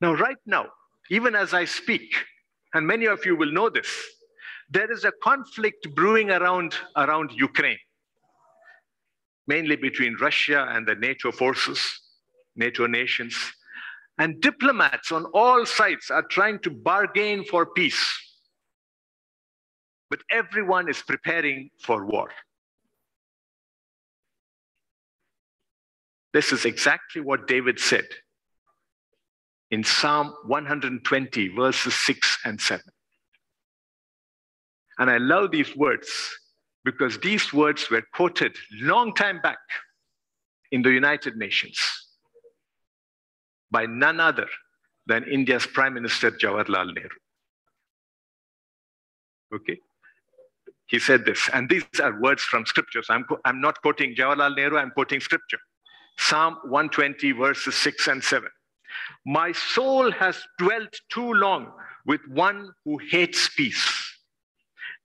Now, 0.00 0.14
right 0.14 0.36
now, 0.46 0.66
even 1.10 1.34
as 1.34 1.54
I 1.54 1.64
speak, 1.64 2.14
and 2.72 2.86
many 2.86 3.06
of 3.06 3.24
you 3.24 3.36
will 3.36 3.52
know 3.52 3.68
this, 3.68 3.88
there 4.70 4.90
is 4.90 5.04
a 5.04 5.12
conflict 5.22 5.94
brewing 5.94 6.30
around, 6.30 6.74
around 6.96 7.32
Ukraine 7.32 7.78
mainly 9.46 9.76
between 9.76 10.16
Russia 10.20 10.66
and 10.70 10.86
the 10.86 10.94
NATO 10.94 11.30
forces, 11.30 12.00
NATO 12.56 12.86
nations. 12.86 13.36
And 14.18 14.40
diplomats 14.40 15.12
on 15.12 15.26
all 15.34 15.66
sides 15.66 16.10
are 16.10 16.22
trying 16.22 16.60
to 16.60 16.70
bargain 16.70 17.44
for 17.44 17.66
peace. 17.66 18.02
But 20.08 20.20
everyone 20.30 20.88
is 20.88 21.02
preparing 21.02 21.70
for 21.80 22.06
war. 22.06 22.30
This 26.34 26.52
is 26.52 26.64
exactly 26.64 27.20
what 27.22 27.46
David 27.46 27.78
said 27.78 28.06
in 29.70 29.84
Psalm 29.84 30.34
120, 30.46 31.48
verses 31.54 31.94
6 31.94 32.38
and 32.44 32.60
7. 32.60 32.82
And 34.98 35.08
I 35.08 35.18
love 35.18 35.52
these 35.52 35.74
words 35.76 36.08
because 36.84 37.18
these 37.18 37.52
words 37.52 37.88
were 37.88 38.02
quoted 38.12 38.56
long 38.72 39.14
time 39.14 39.40
back 39.42 39.58
in 40.72 40.82
the 40.82 40.90
United 40.90 41.36
Nations 41.36 41.78
by 43.70 43.86
none 43.86 44.18
other 44.18 44.48
than 45.06 45.22
India's 45.24 45.66
Prime 45.66 45.94
Minister 45.94 46.32
Jawaharlal 46.32 46.94
Nehru. 46.94 47.08
Okay? 49.54 49.78
He 50.86 50.98
said 50.98 51.24
this, 51.24 51.48
and 51.52 51.68
these 51.68 51.84
are 52.02 52.20
words 52.20 52.42
from 52.42 52.66
scriptures. 52.66 53.06
I'm, 53.08 53.24
I'm 53.44 53.60
not 53.60 53.80
quoting 53.82 54.16
Jawaharlal 54.16 54.56
Nehru, 54.56 54.78
I'm 54.78 54.90
quoting 54.90 55.20
scripture. 55.20 55.58
Psalm 56.18 56.58
120, 56.64 57.32
verses 57.32 57.74
6 57.74 58.08
and 58.08 58.24
7. 58.24 58.48
My 59.26 59.52
soul 59.52 60.10
has 60.12 60.36
dwelt 60.58 60.94
too 61.10 61.32
long 61.34 61.72
with 62.06 62.20
one 62.28 62.70
who 62.84 62.98
hates 63.10 63.48
peace. 63.56 63.90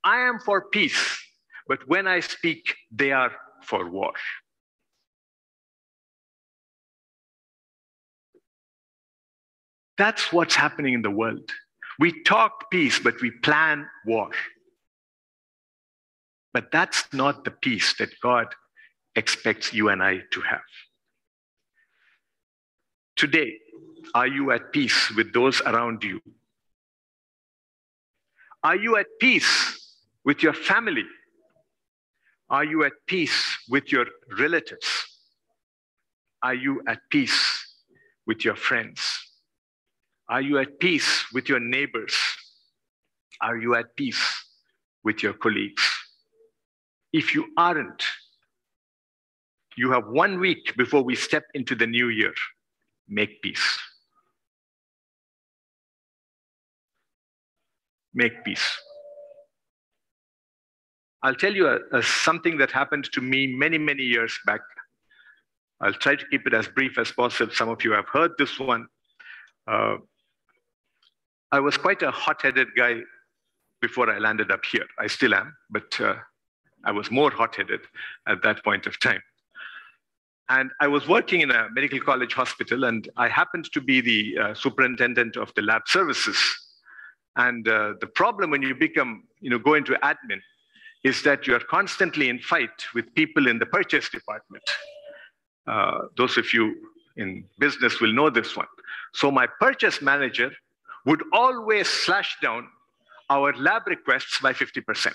I 0.04 0.20
am 0.20 0.40
for 0.40 0.70
peace 0.70 1.20
but 1.70 1.88
when 1.88 2.08
I 2.08 2.20
speak, 2.20 2.76
they 2.92 3.12
are 3.12 3.32
for 3.62 3.88
war. 3.88 4.12
That's 10.00 10.34
what's 10.34 10.56
happening 10.56 10.96
in 10.96 11.04
the 11.04 11.12
world. 11.12 11.48
We 12.00 12.24
talk 12.24 12.72
peace, 12.72 12.98
but 12.98 13.22
we 13.22 13.30
plan 13.44 13.88
war. 14.06 14.32
But 16.54 16.72
that's 16.72 17.04
not 17.14 17.44
the 17.46 17.52
peace 17.52 17.94
that 18.00 18.20
God 18.24 18.48
expects 19.16 19.72
you 19.72 19.90
and 19.90 20.02
I 20.02 20.22
to 20.32 20.42
have. 20.42 20.62
Today, 23.20 23.58
are 24.16 24.28
you 24.28 24.52
at 24.54 24.72
peace 24.72 25.12
with 25.14 25.34
those 25.34 25.60
around 25.66 26.06
you? 26.06 26.22
Are 28.64 28.78
you 28.78 28.96
at 28.96 29.08
peace 29.20 29.98
with 30.24 30.42
your 30.42 30.54
family? 30.54 31.04
Are 32.50 32.64
you 32.64 32.86
at 32.86 32.94
peace 33.08 33.58
with 33.68 33.92
your 33.92 34.06
relatives? 34.40 34.88
Are 36.42 36.54
you 36.54 36.82
at 36.88 37.00
peace 37.12 37.76
with 38.26 38.46
your 38.46 38.56
friends? 38.56 39.02
Are 40.30 40.42
you 40.42 40.58
at 40.58 40.80
peace 40.80 41.26
with 41.34 41.50
your 41.50 41.60
neighbors? 41.60 42.16
Are 43.42 43.58
you 43.58 43.76
at 43.76 43.98
peace 43.98 44.46
with 45.04 45.22
your 45.22 45.34
colleagues? 45.34 45.86
If 47.12 47.36
you 47.36 47.48
aren't, 47.58 48.02
you 49.76 49.92
have 49.92 50.08
one 50.08 50.40
week 50.40 50.74
before 50.78 51.04
we 51.04 51.16
step 51.18 51.44
into 51.54 51.76
the 51.76 51.86
new 51.86 52.08
year. 52.08 52.34
Make 53.10 53.42
peace. 53.42 53.80
Make 58.14 58.44
peace. 58.44 58.78
I'll 61.24 61.36
tell 61.36 61.54
you 61.54 61.68
a, 61.68 61.80
a, 61.92 62.04
something 62.04 62.58
that 62.60 62.72
happened 62.72 63.06
to 63.14 63.22
me 63.22 63.48
many, 63.48 63.78
many 63.78 64.04
years 64.04 64.40
back. 64.46 64.62
I'll 65.82 65.94
try 65.94 66.16
to 66.16 66.26
keep 66.28 66.46
it 66.48 66.54
as 66.54 66.68
brief 66.68 66.98
as 66.98 67.12
possible. 67.12 67.52
Some 67.54 67.70
of 67.70 67.84
you 67.84 67.92
have 67.92 68.08
heard 68.08 68.32
this 68.38 68.60
one. 68.60 68.88
Uh, 69.68 69.98
I 71.52 71.60
was 71.60 71.78
quite 71.78 72.02
a 72.04 72.12
hot 72.12 72.42
headed 72.42 72.70
guy 72.78 73.02
before 73.82 74.10
I 74.10 74.20
landed 74.20 74.52
up 74.52 74.64
here. 74.66 74.86
I 75.00 75.08
still 75.08 75.34
am, 75.34 75.56
but 75.70 76.00
uh, 76.00 76.16
I 76.86 76.92
was 76.92 77.10
more 77.10 77.32
hot 77.32 77.56
headed 77.56 77.82
at 78.28 78.44
that 78.44 78.64
point 78.64 78.86
of 78.88 79.00
time. 79.00 79.22
And 80.50 80.72
I 80.80 80.88
was 80.88 81.08
working 81.08 81.42
in 81.42 81.52
a 81.52 81.68
medical 81.72 82.00
college 82.00 82.34
hospital, 82.34 82.86
and 82.86 83.08
I 83.18 83.28
happened 83.28 83.72
to 83.72 83.82
be 83.82 84.02
the 84.02 84.38
uh, 84.38 84.54
superintendent 84.56 85.38
of 85.38 85.54
the 85.56 85.62
lab 85.62 85.84
services. 85.88 86.38
And 87.36 87.68
uh, 87.68 87.94
the 88.02 88.08
problem 88.08 88.50
when 88.50 88.64
you 88.64 88.74
become, 88.74 89.24
you 89.40 89.52
know, 89.52 89.60
go 89.60 89.76
into 89.76 89.94
admin 90.04 90.42
is 91.04 91.22
that 91.24 91.46
you 91.46 91.56
are 91.56 91.60
constantly 91.60 92.30
in 92.30 92.40
fight 92.40 92.86
with 92.96 93.14
people 93.14 93.48
in 93.48 93.60
the 93.60 93.66
purchase 93.68 94.10
department. 94.10 94.64
Uh, 95.68 96.00
those 96.18 96.38
of 96.38 96.52
you 96.52 96.76
in 97.16 97.46
business 97.60 98.02
will 98.02 98.12
know 98.12 98.30
this 98.30 98.58
one. 98.58 98.68
So 99.14 99.30
my 99.30 99.48
purchase 99.60 100.02
manager 100.02 100.52
would 101.06 101.22
always 101.32 101.88
slash 101.88 102.38
down 102.42 102.68
our 103.30 103.54
lab 103.54 103.84
requests 103.86 104.40
by 104.40 104.54
50%. 104.54 105.14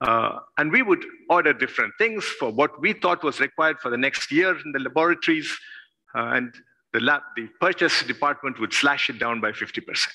Uh, 0.00 0.38
and 0.58 0.70
we 0.70 0.82
would 0.82 1.04
order 1.28 1.52
different 1.52 1.92
things 1.98 2.24
for 2.24 2.50
what 2.50 2.80
we 2.80 2.92
thought 2.92 3.24
was 3.24 3.40
required 3.40 3.78
for 3.80 3.90
the 3.90 3.96
next 3.96 4.30
year 4.30 4.56
in 4.64 4.72
the 4.72 4.78
laboratories, 4.78 5.50
uh, 6.14 6.32
and 6.34 6.54
the 6.92 7.00
lab, 7.00 7.22
the 7.36 7.48
purchase 7.60 8.02
department 8.04 8.60
would 8.60 8.72
slash 8.72 9.10
it 9.10 9.18
down 9.18 9.40
by 9.40 9.50
50%. 9.50 10.06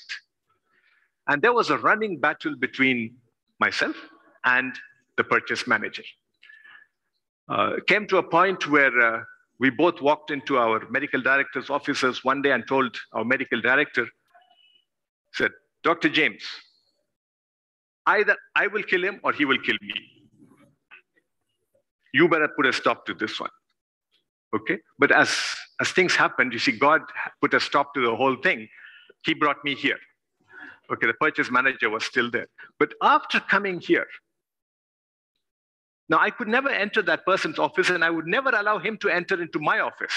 And 1.28 1.42
there 1.42 1.52
was 1.52 1.70
a 1.70 1.78
running 1.78 2.18
battle 2.18 2.56
between 2.56 3.16
myself 3.60 3.96
and 4.44 4.74
the 5.16 5.24
purchase 5.24 5.66
manager. 5.66 6.02
Uh, 7.48 7.74
came 7.86 8.06
to 8.06 8.16
a 8.16 8.22
point 8.22 8.68
where 8.70 8.98
uh, 9.00 9.22
we 9.60 9.70
both 9.70 10.00
walked 10.00 10.30
into 10.30 10.58
our 10.58 10.82
medical 10.90 11.20
director's 11.20 11.70
offices 11.70 12.24
one 12.24 12.42
day 12.42 12.52
and 12.52 12.66
told 12.66 12.96
our 13.12 13.24
medical 13.24 13.60
director, 13.60 14.06
said, 15.32 15.50
Dr. 15.82 16.08
James, 16.08 16.42
either 18.06 18.36
I 18.54 18.66
will 18.66 18.82
kill 18.82 19.02
him 19.02 19.20
or 19.22 19.32
he 19.32 19.44
will 19.44 19.58
kill 19.58 19.76
me. 19.80 19.94
You 22.12 22.28
better 22.28 22.48
put 22.48 22.66
a 22.66 22.72
stop 22.72 23.06
to 23.06 23.14
this 23.14 23.40
one. 23.40 23.50
Okay? 24.54 24.78
But 24.98 25.10
as, 25.10 25.36
as 25.80 25.90
things 25.90 26.14
happened, 26.14 26.52
you 26.52 26.58
see, 26.58 26.72
God 26.72 27.00
put 27.40 27.54
a 27.54 27.60
stop 27.60 27.92
to 27.94 28.00
the 28.00 28.14
whole 28.14 28.36
thing. 28.36 28.68
He 29.24 29.34
brought 29.34 29.56
me 29.64 29.74
here. 29.74 29.98
Okay, 30.92 31.06
the 31.06 31.14
purchase 31.14 31.50
manager 31.50 31.88
was 31.88 32.04
still 32.04 32.30
there. 32.30 32.46
But 32.78 32.92
after 33.02 33.40
coming 33.40 33.80
here, 33.80 34.06
now 36.08 36.18
I 36.18 36.30
could 36.30 36.48
never 36.48 36.68
enter 36.68 37.00
that 37.02 37.24
person's 37.24 37.58
office 37.58 37.88
and 37.88 38.04
I 38.04 38.10
would 38.10 38.26
never 38.26 38.50
allow 38.50 38.78
him 38.78 38.98
to 38.98 39.08
enter 39.08 39.40
into 39.40 39.58
my 39.58 39.80
office. 39.80 40.14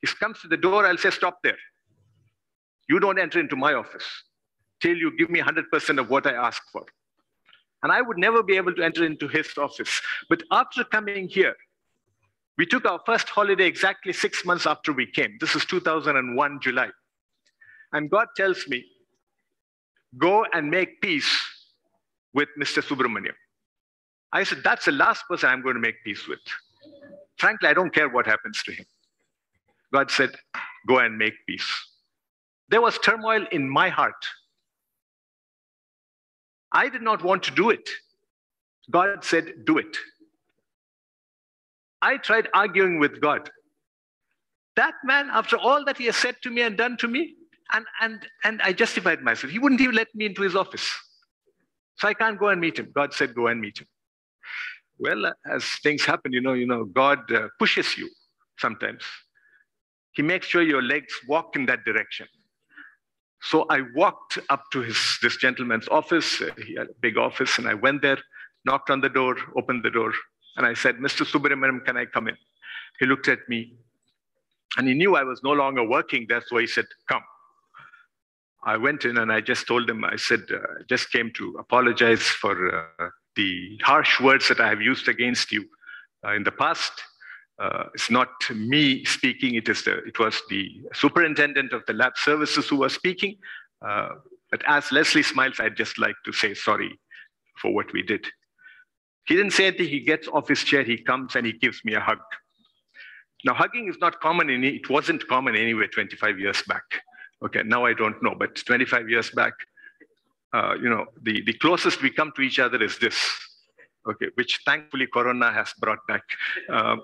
He 0.00 0.08
comes 0.08 0.40
to 0.40 0.48
the 0.48 0.56
door, 0.56 0.84
I'll 0.84 0.98
say, 0.98 1.10
stop 1.10 1.38
there. 1.42 1.56
You 2.88 2.98
don't 2.98 3.18
enter 3.18 3.38
into 3.40 3.56
my 3.56 3.74
office 3.74 4.04
till 4.80 4.96
you 4.96 5.16
give 5.16 5.30
me 5.30 5.40
100% 5.40 5.98
of 5.98 6.10
what 6.10 6.26
I 6.26 6.32
ask 6.32 6.62
for. 6.70 6.84
And 7.82 7.92
I 7.92 8.00
would 8.00 8.18
never 8.18 8.42
be 8.42 8.56
able 8.56 8.74
to 8.74 8.82
enter 8.82 9.04
into 9.04 9.28
his 9.28 9.48
office. 9.56 10.00
But 10.28 10.42
after 10.50 10.84
coming 10.84 11.28
here, 11.28 11.54
we 12.58 12.66
took 12.66 12.86
our 12.86 13.00
first 13.04 13.28
holiday 13.28 13.66
exactly 13.66 14.12
six 14.12 14.44
months 14.44 14.66
after 14.66 14.92
we 14.92 15.06
came. 15.06 15.36
This 15.40 15.54
is 15.54 15.64
2001, 15.66 16.60
July. 16.60 16.88
And 17.92 18.10
God 18.10 18.28
tells 18.36 18.66
me, 18.66 18.84
go 20.18 20.46
and 20.52 20.70
make 20.70 21.00
peace 21.00 21.30
with 22.32 22.48
Mr. 22.58 22.82
Subramaniam. 22.82 23.34
I 24.32 24.42
said, 24.42 24.58
that's 24.64 24.86
the 24.86 24.92
last 24.92 25.24
person 25.28 25.50
I'm 25.50 25.62
going 25.62 25.74
to 25.74 25.80
make 25.80 26.02
peace 26.04 26.26
with. 26.26 26.40
Frankly, 27.38 27.68
I 27.68 27.74
don't 27.74 27.94
care 27.94 28.08
what 28.08 28.26
happens 28.26 28.62
to 28.64 28.72
him. 28.72 28.84
God 29.92 30.10
said, 30.10 30.34
go 30.86 30.98
and 30.98 31.16
make 31.16 31.34
peace. 31.46 31.70
There 32.68 32.80
was 32.80 32.98
turmoil 32.98 33.46
in 33.52 33.68
my 33.68 33.88
heart 33.88 34.26
I 36.72 36.88
did 36.88 37.02
not 37.02 37.22
want 37.22 37.42
to 37.44 37.50
do 37.52 37.70
it. 37.70 37.88
God 38.90 39.24
said, 39.24 39.64
do 39.64 39.78
it. 39.78 39.96
I 42.02 42.18
tried 42.18 42.48
arguing 42.54 42.98
with 42.98 43.20
God. 43.20 43.50
That 44.76 44.94
man, 45.04 45.28
after 45.32 45.56
all 45.56 45.84
that 45.86 45.96
he 45.96 46.04
has 46.06 46.16
said 46.16 46.36
to 46.42 46.50
me 46.50 46.62
and 46.62 46.76
done 46.76 46.96
to 46.98 47.08
me, 47.08 47.34
and, 47.72 47.84
and, 48.00 48.26
and 48.44 48.62
I 48.62 48.72
justified 48.72 49.22
myself. 49.22 49.52
He 49.52 49.58
wouldn't 49.58 49.80
even 49.80 49.94
let 49.94 50.14
me 50.14 50.26
into 50.26 50.42
his 50.42 50.54
office. 50.54 50.88
So 51.96 52.06
I 52.06 52.14
can't 52.14 52.38
go 52.38 52.48
and 52.48 52.60
meet 52.60 52.78
him. 52.78 52.92
God 52.94 53.12
said, 53.12 53.34
go 53.34 53.46
and 53.48 53.60
meet 53.60 53.78
him. 53.80 53.86
Well, 54.98 55.32
as 55.50 55.64
things 55.82 56.04
happen, 56.04 56.32
you 56.32 56.40
know, 56.40 56.52
you 56.52 56.66
know, 56.66 56.84
God 56.84 57.30
uh, 57.32 57.48
pushes 57.58 57.98
you 57.98 58.08
sometimes. 58.58 59.02
He 60.12 60.22
makes 60.22 60.46
sure 60.46 60.62
your 60.62 60.82
legs 60.82 61.12
walk 61.28 61.56
in 61.56 61.66
that 61.66 61.84
direction. 61.84 62.26
So 63.42 63.66
I 63.70 63.82
walked 63.94 64.38
up 64.50 64.64
to 64.72 64.82
his, 64.82 65.18
this 65.22 65.36
gentleman's 65.36 65.88
office. 65.88 66.40
Uh, 66.40 66.50
he 66.66 66.74
had 66.74 66.88
a 66.88 66.94
big 67.00 67.16
office, 67.16 67.58
and 67.58 67.68
I 67.68 67.74
went 67.74 68.02
there, 68.02 68.18
knocked 68.64 68.90
on 68.90 69.00
the 69.00 69.08
door, 69.08 69.36
opened 69.56 69.84
the 69.84 69.90
door, 69.90 70.12
and 70.56 70.66
I 70.66 70.74
said, 70.74 70.96
Mr. 70.96 71.24
Subramaniam, 71.24 71.84
can 71.84 71.96
I 71.96 72.06
come 72.06 72.28
in? 72.28 72.36
He 72.98 73.06
looked 73.06 73.28
at 73.28 73.40
me, 73.48 73.74
and 74.76 74.88
he 74.88 74.94
knew 74.94 75.16
I 75.16 75.22
was 75.22 75.42
no 75.42 75.52
longer 75.52 75.86
working 75.86 76.26
That's 76.28 76.50
why 76.50 76.62
he 76.62 76.66
said, 76.66 76.86
Come. 77.08 77.22
I 78.64 78.76
went 78.76 79.04
in 79.04 79.18
and 79.18 79.30
I 79.30 79.40
just 79.40 79.68
told 79.68 79.88
him, 79.88 80.04
I 80.04 80.16
said, 80.16 80.40
uh, 80.52 80.58
just 80.88 81.12
came 81.12 81.30
to 81.36 81.54
apologize 81.60 82.22
for 82.22 82.88
uh, 82.98 83.10
the 83.36 83.78
harsh 83.82 84.20
words 84.20 84.48
that 84.48 84.58
I 84.58 84.68
have 84.68 84.82
used 84.82 85.06
against 85.08 85.52
you 85.52 85.66
uh, 86.24 86.32
in 86.32 86.42
the 86.42 86.50
past. 86.50 86.92
Uh, 87.58 87.84
it's 87.94 88.10
not 88.10 88.28
me 88.54 89.04
speaking, 89.04 89.54
it, 89.54 89.68
is 89.68 89.82
the, 89.82 89.98
it 90.04 90.18
was 90.18 90.42
the 90.50 90.80
superintendent 90.92 91.72
of 91.72 91.84
the 91.86 91.92
lab 91.94 92.12
services 92.16 92.68
who 92.68 92.76
was 92.76 92.92
speaking. 92.92 93.36
Uh, 93.80 94.10
but 94.50 94.62
as 94.66 94.92
Leslie 94.92 95.22
Smiles, 95.22 95.58
I'd 95.58 95.76
just 95.76 95.98
like 95.98 96.16
to 96.24 96.32
say 96.32 96.54
sorry 96.54 96.98
for 97.56 97.72
what 97.72 97.92
we 97.92 98.02
did. 98.02 98.26
He 99.26 99.34
didn't 99.34 99.52
say 99.52 99.68
anything, 99.68 99.88
he 99.88 100.00
gets 100.00 100.28
off 100.28 100.48
his 100.48 100.62
chair, 100.62 100.82
he 100.82 100.98
comes 100.98 101.34
and 101.34 101.46
he 101.46 101.52
gives 101.52 101.80
me 101.84 101.94
a 101.94 102.00
hug. 102.00 102.18
Now, 103.44 103.54
hugging 103.54 103.88
is 103.88 103.96
not 104.00 104.20
common, 104.20 104.50
in, 104.50 104.62
it 104.62 104.88
wasn't 104.90 105.26
common 105.26 105.56
anyway 105.56 105.86
25 105.88 106.38
years 106.38 106.62
back. 106.68 106.84
Okay, 107.42 107.62
now 107.64 107.84
I 107.84 107.92
don't 107.92 108.22
know, 108.22 108.34
but 108.38 108.56
25 108.56 109.08
years 109.08 109.30
back, 109.30 109.52
uh, 110.52 110.74
you 110.80 110.88
know, 110.88 111.06
the, 111.22 111.42
the 111.42 111.52
closest 111.54 112.02
we 112.02 112.10
come 112.10 112.32
to 112.36 112.42
each 112.42 112.58
other 112.58 112.82
is 112.82 112.98
this 112.98 113.16
okay, 114.08 114.26
which 114.34 114.60
thankfully 114.64 115.06
Corona 115.06 115.52
has 115.52 115.72
brought 115.78 116.06
back. 116.06 116.24
Um, 116.68 117.02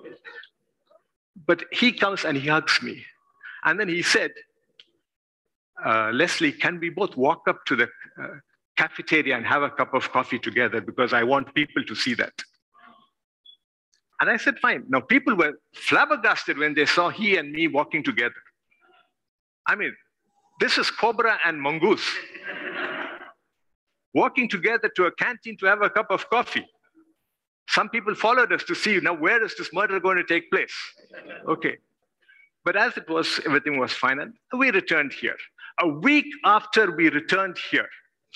but 1.45 1.63
he 1.71 1.91
comes 1.91 2.25
and 2.25 2.37
he 2.37 2.47
hugs 2.47 2.81
me. 2.81 3.03
And 3.65 3.79
then 3.79 3.87
he 3.87 4.01
said, 4.01 4.31
uh, 5.83 6.11
Leslie, 6.13 6.51
can 6.51 6.79
we 6.79 6.89
both 6.89 7.17
walk 7.17 7.47
up 7.47 7.65
to 7.65 7.75
the 7.75 7.87
uh, 8.21 8.27
cafeteria 8.75 9.35
and 9.35 9.45
have 9.45 9.63
a 9.63 9.69
cup 9.69 9.93
of 9.93 10.11
coffee 10.11 10.39
together 10.39 10.81
because 10.81 11.13
I 11.13 11.23
want 11.23 11.53
people 11.53 11.83
to 11.83 11.95
see 11.95 12.13
that. 12.15 12.33
And 14.19 14.29
I 14.29 14.37
said, 14.37 14.57
fine. 14.59 14.85
Now, 14.87 15.01
people 15.01 15.35
were 15.35 15.53
flabbergasted 15.73 16.57
when 16.57 16.73
they 16.73 16.85
saw 16.85 17.09
he 17.09 17.37
and 17.37 17.51
me 17.51 17.67
walking 17.67 18.03
together. 18.03 18.41
I 19.67 19.75
mean, 19.75 19.93
this 20.59 20.77
is 20.77 20.89
Cobra 20.89 21.37
and 21.45 21.61
Mongoose 21.61 22.07
walking 24.13 24.47
together 24.47 24.89
to 24.95 25.05
a 25.05 25.11
canteen 25.15 25.57
to 25.57 25.65
have 25.65 25.81
a 25.81 25.89
cup 25.89 26.07
of 26.09 26.29
coffee. 26.29 26.65
Some 27.69 27.89
people 27.89 28.13
followed 28.13 28.51
us 28.53 28.63
to 28.65 28.75
see 28.75 28.99
now 28.99 29.13
where 29.13 29.43
is 29.43 29.55
this 29.55 29.71
murder 29.73 29.99
going 29.99 30.17
to 30.17 30.23
take 30.23 30.51
place? 30.51 30.73
Okay. 31.47 31.77
But 32.65 32.75
as 32.75 32.95
it 32.97 33.09
was, 33.09 33.39
everything 33.45 33.77
was 33.77 33.91
fine, 33.91 34.19
and 34.19 34.33
we 34.57 34.71
returned 34.71 35.11
here. 35.11 35.35
A 35.79 35.87
week 35.87 36.25
after 36.45 36.95
we 36.95 37.09
returned 37.09 37.57
here, 37.71 37.89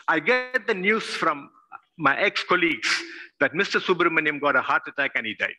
I 0.08 0.20
get 0.20 0.68
the 0.68 0.74
news 0.74 1.04
from 1.04 1.50
my 1.98 2.18
ex 2.18 2.44
colleagues 2.44 3.04
that 3.40 3.54
Mr. 3.54 3.80
Subramaniam 3.80 4.42
got 4.42 4.56
a 4.56 4.62
heart 4.62 4.84
attack 4.88 5.12
and 5.16 5.26
he 5.26 5.36
died. 5.36 5.56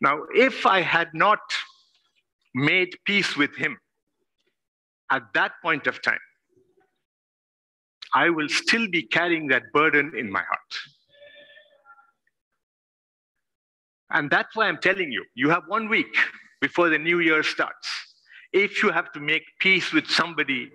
Now, 0.00 0.22
if 0.34 0.66
I 0.66 0.80
had 0.80 1.08
not 1.12 1.40
made 2.54 2.96
peace 3.04 3.36
with 3.36 3.54
him 3.54 3.78
at 5.10 5.22
that 5.34 5.52
point 5.62 5.86
of 5.86 6.00
time, 6.00 6.18
I 8.14 8.30
will 8.30 8.48
still 8.48 8.88
be 8.88 9.02
carrying 9.02 9.48
that 9.48 9.72
burden 9.72 10.12
in 10.16 10.30
my 10.30 10.42
heart. 10.42 10.74
And 14.12 14.30
that's 14.30 14.56
why 14.56 14.66
I'm 14.66 14.78
telling 14.78 15.12
you, 15.12 15.24
you 15.34 15.50
have 15.50 15.62
one 15.68 15.88
week. 15.88 16.16
before 16.60 16.88
the 16.90 16.98
new 16.98 17.20
year 17.20 17.42
starts. 17.42 17.88
If 18.52 18.82
you 18.82 18.90
have 18.90 19.12
to 19.12 19.20
make 19.20 19.42
peace 19.60 19.92
with 19.92 20.08
somebody, 20.08 20.70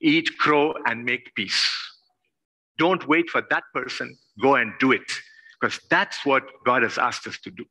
eat 0.00 0.36
crow 0.38 0.74
and 0.86 1.04
make 1.04 1.34
peace. 1.34 1.70
Don't 2.78 3.06
wait 3.06 3.28
for 3.30 3.42
that 3.50 3.64
person, 3.74 4.16
go 4.40 4.54
and 4.56 4.72
do 4.80 4.92
it, 4.92 5.12
because 5.60 5.78
that's 5.90 6.24
what 6.24 6.44
God 6.64 6.82
has 6.82 6.98
asked 6.98 7.26
us 7.26 7.38
to 7.40 7.50
do. 7.50 7.64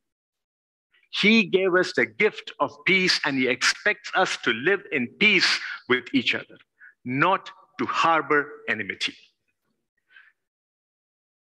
He 1.10 1.44
gave 1.44 1.74
us 1.74 1.92
the 1.94 2.06
gift 2.06 2.52
of 2.60 2.72
peace, 2.86 3.20
and 3.24 3.36
He 3.36 3.48
expects 3.48 4.12
us 4.14 4.36
to 4.44 4.52
live 4.52 4.82
in 4.92 5.08
peace 5.18 5.58
with 5.88 6.04
each 6.14 6.34
other, 6.36 6.56
not 7.04 7.50
to 7.80 7.86
harbor 7.86 8.46
enmity. 8.68 9.14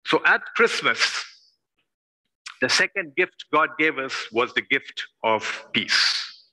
So 0.06 0.22
at 0.26 0.42
Christmas, 0.56 1.26
the 2.62 2.70
second 2.70 3.16
gift 3.16 3.46
God 3.52 3.70
gave 3.80 3.98
us 3.98 4.14
was 4.32 4.54
the 4.54 4.62
gift 4.62 5.04
of 5.24 5.66
peace. 5.74 6.46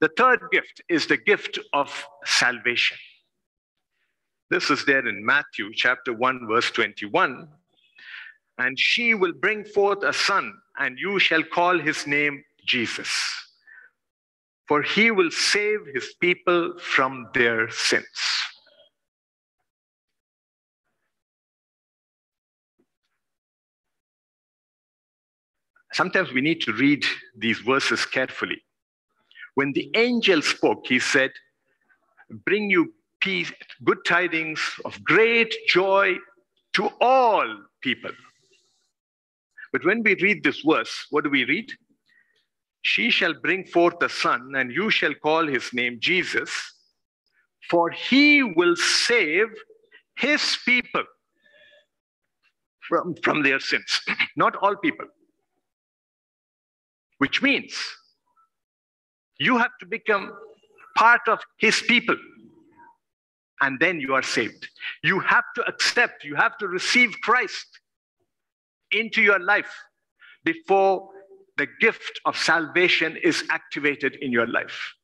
The 0.00 0.08
third 0.16 0.40
gift 0.50 0.80
is 0.88 1.06
the 1.06 1.18
gift 1.18 1.58
of 1.74 2.06
salvation. 2.24 2.96
This 4.48 4.70
is 4.70 4.86
there 4.86 5.06
in 5.06 5.26
Matthew 5.26 5.70
chapter 5.74 6.14
1, 6.14 6.46
verse 6.48 6.70
21. 6.70 7.46
And 8.56 8.78
she 8.78 9.12
will 9.12 9.34
bring 9.34 9.64
forth 9.64 10.02
a 10.02 10.14
son, 10.14 10.54
and 10.78 10.98
you 10.98 11.18
shall 11.18 11.42
call 11.42 11.78
his 11.78 12.06
name 12.06 12.42
Jesus. 12.66 13.10
For 14.66 14.80
he 14.80 15.10
will 15.10 15.30
save 15.30 15.80
his 15.92 16.14
people 16.18 16.78
from 16.78 17.28
their 17.34 17.68
sins. 17.68 18.43
Sometimes 25.94 26.32
we 26.32 26.40
need 26.40 26.60
to 26.62 26.72
read 26.72 27.04
these 27.36 27.60
verses 27.60 28.04
carefully. 28.04 28.60
When 29.54 29.72
the 29.72 29.88
angel 29.94 30.42
spoke, 30.42 30.88
he 30.88 30.98
said, 30.98 31.30
Bring 32.44 32.68
you 32.68 32.92
peace, 33.20 33.52
good 33.84 33.98
tidings 34.04 34.60
of 34.84 35.02
great 35.04 35.54
joy 35.68 36.16
to 36.72 36.90
all 37.00 37.46
people. 37.80 38.10
But 39.72 39.84
when 39.84 40.02
we 40.02 40.16
read 40.16 40.42
this 40.42 40.62
verse, 40.62 41.06
what 41.10 41.22
do 41.22 41.30
we 41.30 41.44
read? 41.44 41.70
She 42.82 43.10
shall 43.10 43.34
bring 43.34 43.64
forth 43.64 44.02
a 44.02 44.08
son, 44.08 44.52
and 44.56 44.72
you 44.72 44.90
shall 44.90 45.14
call 45.14 45.46
his 45.46 45.72
name 45.72 45.98
Jesus, 46.00 46.50
for 47.70 47.90
he 47.90 48.42
will 48.42 48.74
save 48.74 49.46
his 50.16 50.58
people 50.64 51.04
from, 52.80 53.14
from 53.22 53.44
their 53.44 53.60
sins. 53.60 54.00
Not 54.36 54.56
all 54.56 54.74
people. 54.74 55.06
Which 57.18 57.42
means 57.42 57.74
you 59.38 59.58
have 59.58 59.72
to 59.80 59.86
become 59.86 60.32
part 60.96 61.22
of 61.28 61.40
his 61.58 61.80
people 61.82 62.16
and 63.60 63.78
then 63.80 64.00
you 64.00 64.14
are 64.14 64.22
saved. 64.22 64.68
You 65.02 65.20
have 65.20 65.44
to 65.56 65.62
accept, 65.66 66.24
you 66.24 66.34
have 66.34 66.58
to 66.58 66.68
receive 66.68 67.12
Christ 67.22 67.66
into 68.90 69.22
your 69.22 69.38
life 69.38 69.72
before 70.44 71.08
the 71.56 71.66
gift 71.80 72.20
of 72.26 72.36
salvation 72.36 73.16
is 73.22 73.44
activated 73.50 74.16
in 74.20 74.32
your 74.32 74.46
life. 74.46 74.94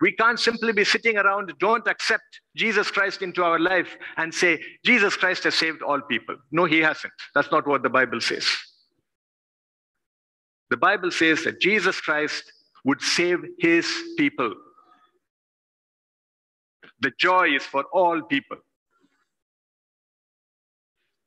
We 0.00 0.12
can't 0.12 0.38
simply 0.38 0.72
be 0.72 0.84
sitting 0.84 1.16
around, 1.16 1.52
don't 1.58 1.86
accept 1.86 2.40
Jesus 2.54 2.90
Christ 2.90 3.22
into 3.22 3.42
our 3.42 3.58
life 3.58 3.96
and 4.16 4.32
say, 4.32 4.60
Jesus 4.84 5.16
Christ 5.16 5.44
has 5.44 5.54
saved 5.54 5.82
all 5.82 6.00
people. 6.02 6.36
No, 6.50 6.64
he 6.64 6.80
hasn't. 6.80 7.14
That's 7.34 7.50
not 7.50 7.66
what 7.66 7.82
the 7.82 7.88
Bible 7.88 8.20
says. 8.20 8.46
The 10.70 10.76
Bible 10.76 11.10
says 11.10 11.44
that 11.44 11.60
Jesus 11.60 12.00
Christ 12.00 12.52
would 12.84 13.00
save 13.00 13.38
his 13.58 13.86
people. 14.18 14.54
The 17.00 17.12
joy 17.18 17.54
is 17.54 17.62
for 17.62 17.84
all 17.92 18.22
people. 18.22 18.58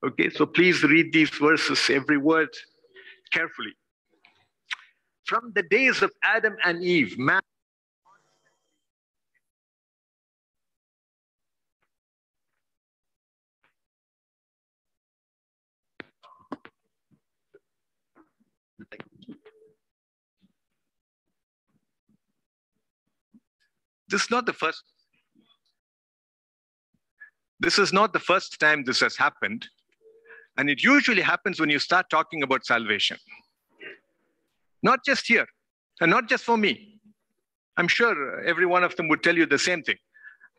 Okay, 0.05 0.29
so 0.29 0.45
please 0.45 0.81
read 0.83 1.11
these 1.11 1.29
verses, 1.29 1.89
every 1.89 2.17
word, 2.17 2.49
carefully. 3.31 3.73
From 5.25 5.51
the 5.53 5.63
days 5.63 6.01
of 6.01 6.11
Adam 6.23 6.55
and 6.63 6.81
Eve, 6.83 7.19
man 7.19 7.41
This 24.09 24.23
is 24.23 24.31
not 24.31 24.45
the 24.45 24.53
first. 24.53 24.83
This 27.59 27.77
is 27.77 27.91
not 27.91 28.13
the 28.13 28.19
first 28.19 28.59
time 28.59 28.83
this 28.83 29.01
has 29.01 29.15
happened. 29.17 29.67
And 30.57 30.69
it 30.69 30.83
usually 30.83 31.21
happens 31.21 31.59
when 31.59 31.69
you 31.69 31.79
start 31.79 32.09
talking 32.09 32.43
about 32.43 32.65
salvation. 32.65 33.17
Not 34.81 35.05
just 35.05 35.27
here, 35.27 35.45
and 36.01 36.09
not 36.09 36.27
just 36.29 36.43
for 36.43 36.57
me. 36.57 36.99
I'm 37.77 37.87
sure 37.87 38.41
every 38.45 38.65
one 38.65 38.83
of 38.83 38.95
them 38.95 39.07
would 39.09 39.23
tell 39.23 39.35
you 39.35 39.45
the 39.45 39.59
same 39.59 39.83
thing, 39.83 39.97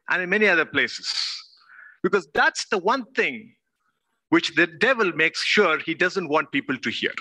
and 0.09 0.23
in 0.23 0.31
many 0.31 0.47
other 0.47 0.65
places. 0.65 1.13
Because 2.03 2.29
that's 2.33 2.67
the 2.71 2.79
one 2.79 3.05
thing 3.13 3.55
which 4.31 4.55
the 4.55 4.67
devil 4.67 5.13
makes 5.13 5.43
sure 5.43 5.79
he 5.79 5.95
doesn't 5.95 6.29
want 6.29 6.53
people 6.53 6.79
to 6.79 6.91
hear. 6.91 7.13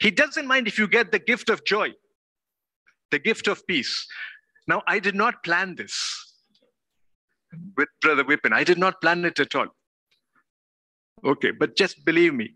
He 0.00 0.10
doesn't 0.10 0.46
mind 0.46 0.66
if 0.66 0.78
you 0.78 0.88
get 0.88 1.12
the 1.12 1.18
gift 1.18 1.48
of 1.48 1.64
joy, 1.64 1.92
the 3.10 3.18
gift 3.18 3.48
of 3.48 3.66
peace. 3.66 4.06
Now, 4.66 4.82
I 4.86 4.98
did 4.98 5.14
not 5.14 5.44
plan 5.44 5.74
this 5.74 5.94
with 7.76 7.88
Brother 8.00 8.24
Whippen. 8.24 8.52
I 8.52 8.64
did 8.64 8.78
not 8.78 9.00
plan 9.00 9.24
it 9.24 9.38
at 9.38 9.54
all. 9.54 9.68
Okay, 11.24 11.50
but 11.50 11.76
just 11.76 12.04
believe 12.04 12.34
me, 12.34 12.54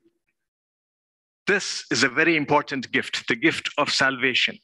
this 1.46 1.84
is 1.90 2.02
a 2.04 2.08
very 2.08 2.36
important 2.36 2.90
gift, 2.92 3.26
the 3.28 3.36
gift 3.36 3.70
of 3.78 3.90
salvation. 3.90 4.58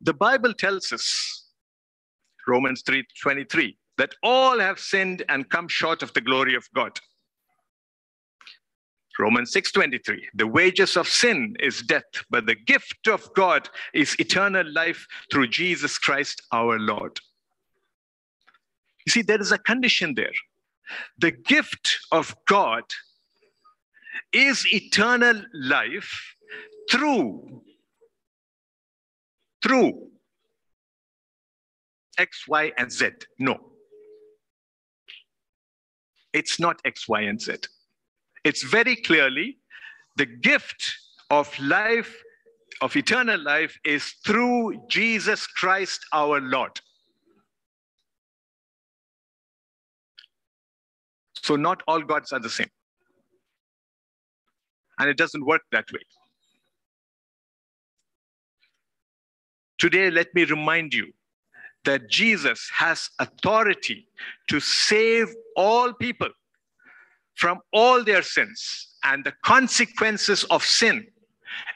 The 0.00 0.14
Bible 0.14 0.52
tells 0.52 0.92
us, 0.92 1.50
Romans 2.46 2.82
3:23, 2.82 3.78
that 3.98 4.14
all 4.22 4.58
have 4.58 4.78
sinned 4.78 5.22
and 5.28 5.48
come 5.48 5.68
short 5.68 6.02
of 6.02 6.12
the 6.12 6.20
glory 6.20 6.54
of 6.54 6.68
God. 6.74 6.98
Romans 9.18 9.52
6:23 9.52 10.28
The 10.34 10.46
wages 10.46 10.96
of 10.96 11.08
sin 11.08 11.56
is 11.60 11.82
death 11.82 12.24
but 12.30 12.46
the 12.46 12.54
gift 12.54 13.08
of 13.08 13.32
God 13.34 13.68
is 13.92 14.18
eternal 14.18 14.70
life 14.72 15.06
through 15.30 15.48
Jesus 15.48 15.98
Christ 15.98 16.42
our 16.52 16.78
Lord. 16.78 17.18
You 19.06 19.10
see 19.10 19.22
there 19.22 19.40
is 19.40 19.52
a 19.52 19.58
condition 19.58 20.14
there. 20.14 20.32
The 21.18 21.30
gift 21.30 21.98
of 22.10 22.34
God 22.46 22.84
is 24.32 24.66
eternal 24.72 25.42
life 25.52 26.36
through 26.90 27.62
through 29.62 30.10
X, 32.18 32.46
Y, 32.48 32.72
and 32.76 32.90
Z. 32.92 33.10
No. 33.38 33.72
It's 36.32 36.58
not 36.58 36.80
X, 36.84 37.08
Y, 37.08 37.22
and 37.22 37.40
Z. 37.40 37.56
It's 38.44 38.62
very 38.62 38.96
clearly 38.96 39.58
the 40.16 40.26
gift 40.26 40.96
of 41.30 41.56
life, 41.60 42.22
of 42.80 42.96
eternal 42.96 43.40
life, 43.40 43.78
is 43.84 44.14
through 44.24 44.82
Jesus 44.88 45.46
Christ 45.46 46.04
our 46.12 46.40
Lord. 46.40 46.80
So, 51.42 51.56
not 51.56 51.82
all 51.88 52.02
gods 52.02 52.32
are 52.32 52.40
the 52.40 52.50
same. 52.50 52.70
And 54.98 55.08
it 55.08 55.16
doesn't 55.16 55.44
work 55.44 55.62
that 55.72 55.86
way. 55.92 56.00
Today, 59.78 60.10
let 60.10 60.32
me 60.34 60.44
remind 60.44 60.94
you 60.94 61.12
that 61.84 62.08
Jesus 62.08 62.70
has 62.76 63.10
authority 63.18 64.06
to 64.48 64.60
save 64.60 65.34
all 65.56 65.92
people 65.92 66.28
from 67.34 67.60
all 67.72 68.04
their 68.04 68.22
sins 68.22 68.94
and 69.04 69.24
the 69.24 69.32
consequences 69.42 70.44
of 70.44 70.64
sin 70.64 71.06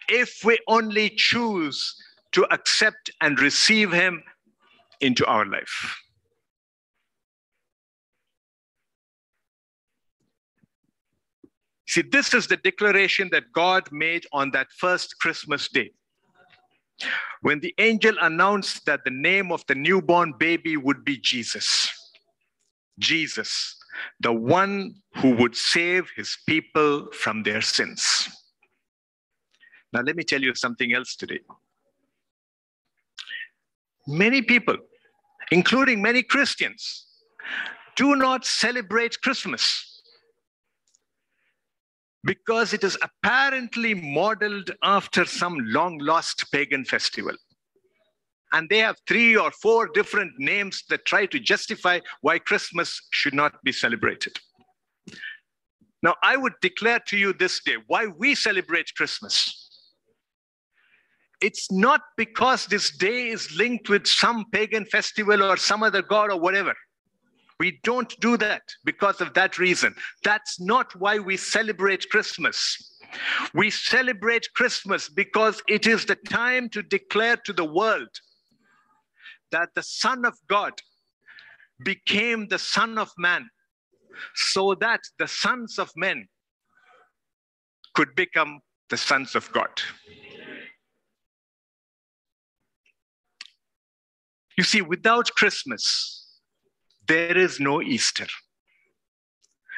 if 0.09 0.44
we 0.44 0.59
only 0.68 1.11
choose 1.11 1.96
to 2.32 2.44
accept 2.52 3.11
and 3.20 3.40
receive 3.40 3.92
Him 3.92 4.22
into 5.00 5.26
our 5.26 5.46
life. 5.46 5.96
See, 11.88 12.02
this 12.02 12.34
is 12.34 12.46
the 12.46 12.57
declaration 12.59 13.28
that 13.32 13.52
God 13.52 13.90
made 13.92 14.26
on 14.32 14.50
that 14.50 14.66
first 14.76 15.18
Christmas 15.20 15.68
day. 15.68 15.92
When 17.42 17.61
the 17.61 17.74
angel 17.78 18.16
announced 18.20 18.86
that 18.86 19.04
the 19.04 19.11
name 19.11 19.52
of 19.52 19.64
the 19.66 19.74
newborn 19.74 20.34
baby 20.38 20.76
would 20.76 21.04
be 21.04 21.18
Jesus. 21.18 21.88
Jesus, 22.98 23.76
the 24.20 24.32
one 24.32 24.94
who 25.16 25.34
would 25.36 25.57
save 25.57 26.11
his 26.16 26.36
people 26.47 27.09
from 27.12 27.42
their 27.42 27.61
sins. 27.61 28.28
Now, 29.92 30.03
let 30.03 30.16
me 30.16 30.24
tell 30.24 30.42
you 30.42 30.55
something 30.55 30.92
else 30.92 31.16
today. 31.16 31.40
Many 34.07 34.42
people, 34.42 34.76
including 35.51 36.03
many 36.03 36.22
Christians, 36.22 37.07
do 37.97 38.14
not 38.14 38.44
celebrate 38.44 39.20
Christmas 39.22 40.03
because 42.24 42.72
it 42.74 42.84
is 42.84 42.99
apparently 43.03 43.94
modeled 43.94 44.70
after 44.82 45.24
some 45.24 45.57
long 45.61 45.99
lost 45.99 46.51
pagan 46.53 46.84
festival. 46.84 47.34
And 48.53 48.68
they 48.68 48.78
have 48.78 48.97
three 49.09 49.36
or 49.36 49.51
four 49.51 49.88
different 49.92 50.32
names 50.38 50.84
that 50.88 51.05
try 51.05 51.26
to 51.26 51.38
justify 51.38 52.01
why 52.20 52.38
Christmas 52.38 53.01
should 53.11 53.34
not 53.34 53.62
be 53.64 53.72
celebrated. 53.72 54.38
Now, 56.03 56.14
I 56.22 56.36
would 56.36 56.53
declare 56.62 57.01
to 57.09 57.16
you 57.16 57.32
this 57.32 57.61
day 57.64 57.76
why 57.86 58.07
we 58.07 58.34
celebrate 58.34 58.94
Christmas. 58.97 59.62
It's 61.40 61.70
not 61.70 62.01
because 62.16 62.66
this 62.66 62.97
day 62.97 63.28
is 63.28 63.55
linked 63.57 63.88
with 63.88 64.07
some 64.07 64.47
pagan 64.53 64.86
festival 64.86 65.42
or 65.42 65.57
some 65.57 65.82
other 65.82 66.03
god 66.03 66.30
or 66.30 66.40
whatever. 66.40 66.74
We 67.59 67.80
don't 67.82 68.18
do 68.20 68.36
that 68.36 68.62
because 68.84 69.20
of 69.20 69.34
that 69.34 69.59
reason. 69.59 69.94
That's 70.22 70.61
not 70.61 70.94
why 70.97 71.18
we 71.18 71.36
celebrate 71.36 72.09
Christmas. 72.11 72.99
We 73.55 73.70
celebrate 73.70 74.53
Christmas 74.55 75.09
because 75.09 75.62
it 75.68 75.86
is 75.86 76.05
the 76.05 76.16
time 76.16 76.68
to 76.70 76.82
declare 76.82 77.36
to 77.38 77.53
the 77.53 77.64
world 77.64 78.09
that 79.53 79.70
the 79.74 79.82
Son 79.82 80.24
of 80.24 80.34
God 80.49 80.72
became 81.84 82.49
the 82.49 82.59
Son 82.59 82.99
of 82.99 83.11
Man 83.18 83.49
so 84.34 84.74
that 84.74 85.01
the 85.18 85.28
sons 85.28 85.78
of 85.78 85.90
men 85.97 86.26
could 87.94 88.14
become 88.14 88.61
the 88.88 88.97
sons 88.97 89.34
of 89.34 89.51
God. 89.53 89.70
You 94.57 94.64
see, 94.64 94.80
without 94.80 95.30
Christmas, 95.36 96.38
there 97.07 97.36
is 97.36 97.61
no 97.61 97.82
Easter. 97.82 98.26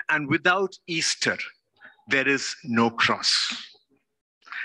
And 0.09 0.29
without 0.29 0.73
Easter, 0.87 1.37
there 2.09 2.29
is 2.29 2.55
no 2.65 2.91
cross. 2.91 3.55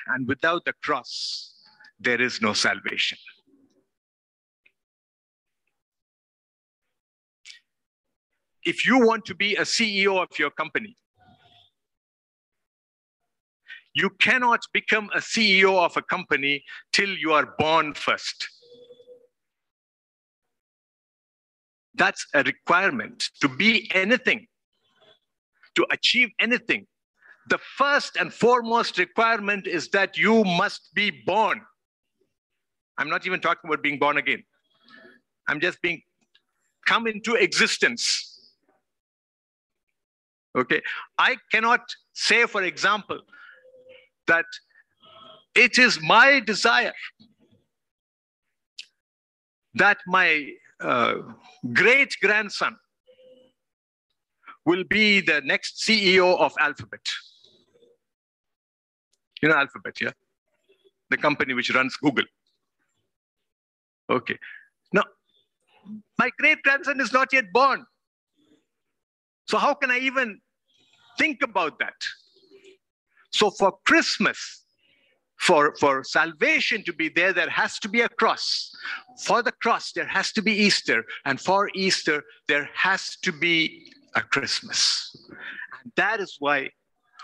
And 0.08 0.28
without 0.28 0.66
the 0.66 0.74
cross, 0.84 1.54
there 2.00 2.22
is 2.22 2.42
no 2.42 2.54
salvation. 2.54 3.18
If 8.66 8.86
you 8.86 9.06
want 9.06 9.26
to 9.26 9.36
be 9.36 9.56
a 9.56 9.62
CEO 9.62 10.22
of 10.22 10.30
your 10.40 10.52
company, 10.52 10.98
you 13.94 14.10
cannot 14.20 14.62
become 14.74 15.10
a 15.14 15.20
CEO 15.20 15.84
of 15.84 15.96
a 15.98 16.02
company 16.02 16.64
till 16.92 17.10
you 17.10 17.32
are 17.34 17.54
born 17.58 17.94
first. 17.94 18.50
That's 21.96 22.26
a 22.34 22.42
requirement 22.44 23.30
to 23.42 23.48
be 23.48 23.92
anything, 23.94 24.48
to 25.76 25.86
achieve 25.92 26.30
anything. 26.40 26.88
The 27.50 27.60
first 27.78 28.16
and 28.16 28.34
foremost 28.34 28.98
requirement 28.98 29.68
is 29.68 29.90
that 29.90 30.18
you 30.18 30.44
must 30.44 30.90
be 30.96 31.12
born. 31.26 31.62
I'm 32.98 33.10
not 33.10 33.28
even 33.28 33.42
talking 33.42 33.70
about 33.70 33.84
being 33.84 34.00
born 34.00 34.18
again. 34.18 34.44
I'm 35.48 35.60
just 35.60 35.82
being 35.82 36.02
come 36.86 37.06
into 37.06 37.36
existence. 37.36 38.33
Okay, 40.56 40.82
I 41.18 41.38
cannot 41.52 41.82
say, 42.14 42.46
for 42.46 42.64
example, 42.64 43.20
that 44.28 44.46
it 45.56 45.78
is 45.78 46.00
my 46.02 46.40
desire 46.40 46.94
that 49.76 49.98
my 50.06 50.52
uh, 50.80 51.16
great 51.74 52.16
grandson 52.22 52.78
will 54.66 54.84
be 54.84 55.22
the 55.22 55.42
next 55.44 55.84
CEO 55.86 56.38
of 56.40 56.54
Alphabet. 56.60 57.02
You 59.42 59.50
know 59.50 59.56
Alphabet, 59.56 60.00
yeah? 60.00 60.12
The 61.10 61.18
company 61.18 61.54
which 61.54 61.74
runs 61.74 61.98
Google. 61.98 62.26
Okay. 64.10 64.38
Now, 64.94 65.04
my 66.18 66.30
great 66.40 66.62
grandson 66.64 67.02
is 67.02 67.12
not 67.12 67.34
yet 67.34 67.52
born. 67.52 67.86
So, 69.48 69.58
how 69.58 69.74
can 69.74 69.92
I 69.92 70.00
even 70.00 70.40
think 71.18 71.42
about 71.42 71.80
that? 71.80 71.94
So, 73.32 73.50
for 73.52 73.74
Christmas, 73.86 74.64
for, 75.40 75.76
for 75.80 76.04
salvation 76.04 76.84
to 76.86 76.94
be 76.94 77.10
there, 77.10 77.34
there 77.34 77.50
has 77.50 77.78
to 77.80 77.90
be 77.90 78.02
a 78.02 78.10
cross. 78.10 78.72
For 79.26 79.42
the 79.42 79.52
cross, 79.52 79.92
there 79.92 80.08
has 80.08 80.32
to 80.34 80.42
be 80.42 80.54
Easter. 80.54 81.04
And 81.26 81.40
for 81.40 81.70
Easter, 81.76 82.24
there 82.48 82.70
has 82.74 83.18
to 83.24 83.32
be 83.32 83.92
a 84.16 84.22
Christmas. 84.22 85.14
And 85.82 85.92
that 85.98 86.22
is 86.22 86.38
why 86.40 86.70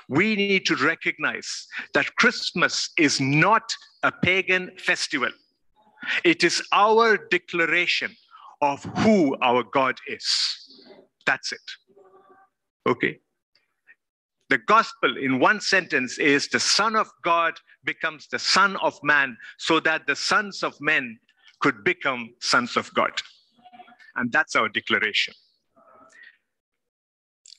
we 0.10 0.36
need 0.36 0.66
to 0.66 0.76
recognize 0.76 1.68
that 1.94 2.16
Christmas 2.16 2.90
is 2.98 3.22
not 3.22 3.64
a 4.04 4.12
pagan 4.12 4.72
festival. 4.78 5.30
It 6.24 6.44
is 6.44 6.62
our 6.72 7.18
declaration 7.30 8.16
of 8.62 8.84
who 9.00 9.38
our 9.42 9.64
God 9.64 9.98
is. 10.08 10.26
That's 11.26 11.52
it. 11.52 11.62
Okay? 12.88 13.20
The 14.50 14.58
gospel, 14.58 15.16
in 15.18 15.40
one 15.40 15.62
sentence, 15.62 16.18
is 16.18 16.48
the 16.48 16.60
Son 16.60 16.96
of 16.96 17.08
God 17.24 17.54
becomes 17.84 18.28
the 18.28 18.40
Son 18.40 18.78
of 18.78 19.00
Man 19.04 19.38
so 19.58 19.80
that 19.82 20.08
the 20.08 20.16
sons 20.16 20.64
of 20.64 20.74
men 20.82 21.20
could 21.60 21.84
become 21.84 22.34
sons 22.42 22.76
of 22.76 22.92
God. 22.94 23.12
And 24.16 24.32
that's 24.32 24.56
our 24.56 24.68
declaration. 24.68 25.34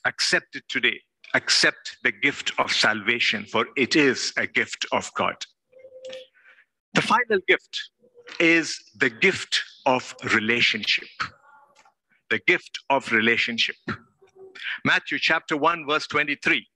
Accept 0.05 0.55
it 0.55 0.63
today. 0.67 0.99
Accept 1.33 1.97
the 2.03 2.11
gift 2.11 2.51
of 2.57 2.71
salvation, 2.71 3.45
for 3.45 3.67
it 3.77 3.95
is 3.95 4.33
a 4.35 4.45
gift 4.45 4.85
of 4.91 5.09
God. 5.15 5.35
The 6.93 7.01
final 7.01 7.39
gift 7.47 7.89
is 8.39 8.77
the 8.97 9.09
gift 9.09 9.63
of 9.85 10.13
relationship. 10.33 11.07
The 12.29 12.39
gift 12.47 12.79
of 12.89 13.11
relationship. 13.13 13.77
Matthew 14.85 15.19
chapter 15.19 15.57
1, 15.57 15.85
verse 15.87 16.07
23. 16.07 16.67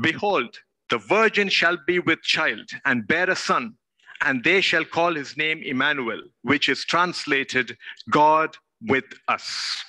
Behold, 0.00 0.58
the 0.90 0.98
virgin 0.98 1.48
shall 1.48 1.76
be 1.86 1.98
with 1.98 2.22
child 2.22 2.68
and 2.84 3.06
bear 3.06 3.28
a 3.30 3.36
son, 3.36 3.74
and 4.22 4.44
they 4.44 4.60
shall 4.60 4.84
call 4.84 5.14
his 5.14 5.36
name 5.36 5.62
Emmanuel, 5.64 6.22
which 6.42 6.68
is 6.68 6.84
translated 6.84 7.76
God 8.10 8.56
with 8.82 9.04
us. 9.28 9.82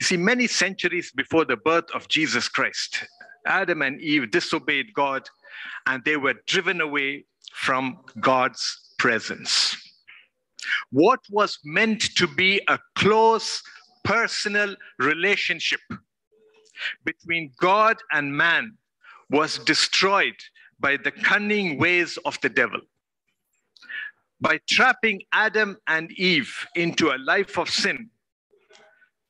You 0.00 0.06
see, 0.06 0.16
many 0.16 0.46
centuries 0.46 1.12
before 1.12 1.44
the 1.44 1.56
birth 1.56 1.90
of 1.94 2.08
Jesus 2.08 2.48
Christ, 2.48 3.06
Adam 3.46 3.82
and 3.82 4.00
Eve 4.00 4.30
disobeyed 4.30 4.92
God 4.94 5.28
and 5.86 6.04
they 6.04 6.16
were 6.16 6.34
driven 6.46 6.80
away 6.80 7.24
from 7.52 7.98
God's 8.20 8.94
presence. 8.98 9.76
What 10.90 11.20
was 11.30 11.58
meant 11.64 12.14
to 12.16 12.26
be 12.26 12.60
a 12.68 12.78
close 12.94 13.62
personal 14.10 14.74
relationship 14.98 15.80
between 17.04 17.52
God 17.60 17.96
and 18.10 18.36
man 18.36 18.76
was 19.30 19.58
destroyed 19.58 20.34
by 20.80 20.96
the 20.96 21.12
cunning 21.12 21.78
ways 21.78 22.18
of 22.24 22.36
the 22.40 22.48
devil. 22.48 22.80
By 24.40 24.58
trapping 24.68 25.22
Adam 25.32 25.76
and 25.86 26.10
Eve 26.12 26.52
into 26.74 27.10
a 27.10 27.18
life 27.18 27.56
of 27.56 27.70
sin, 27.70 28.10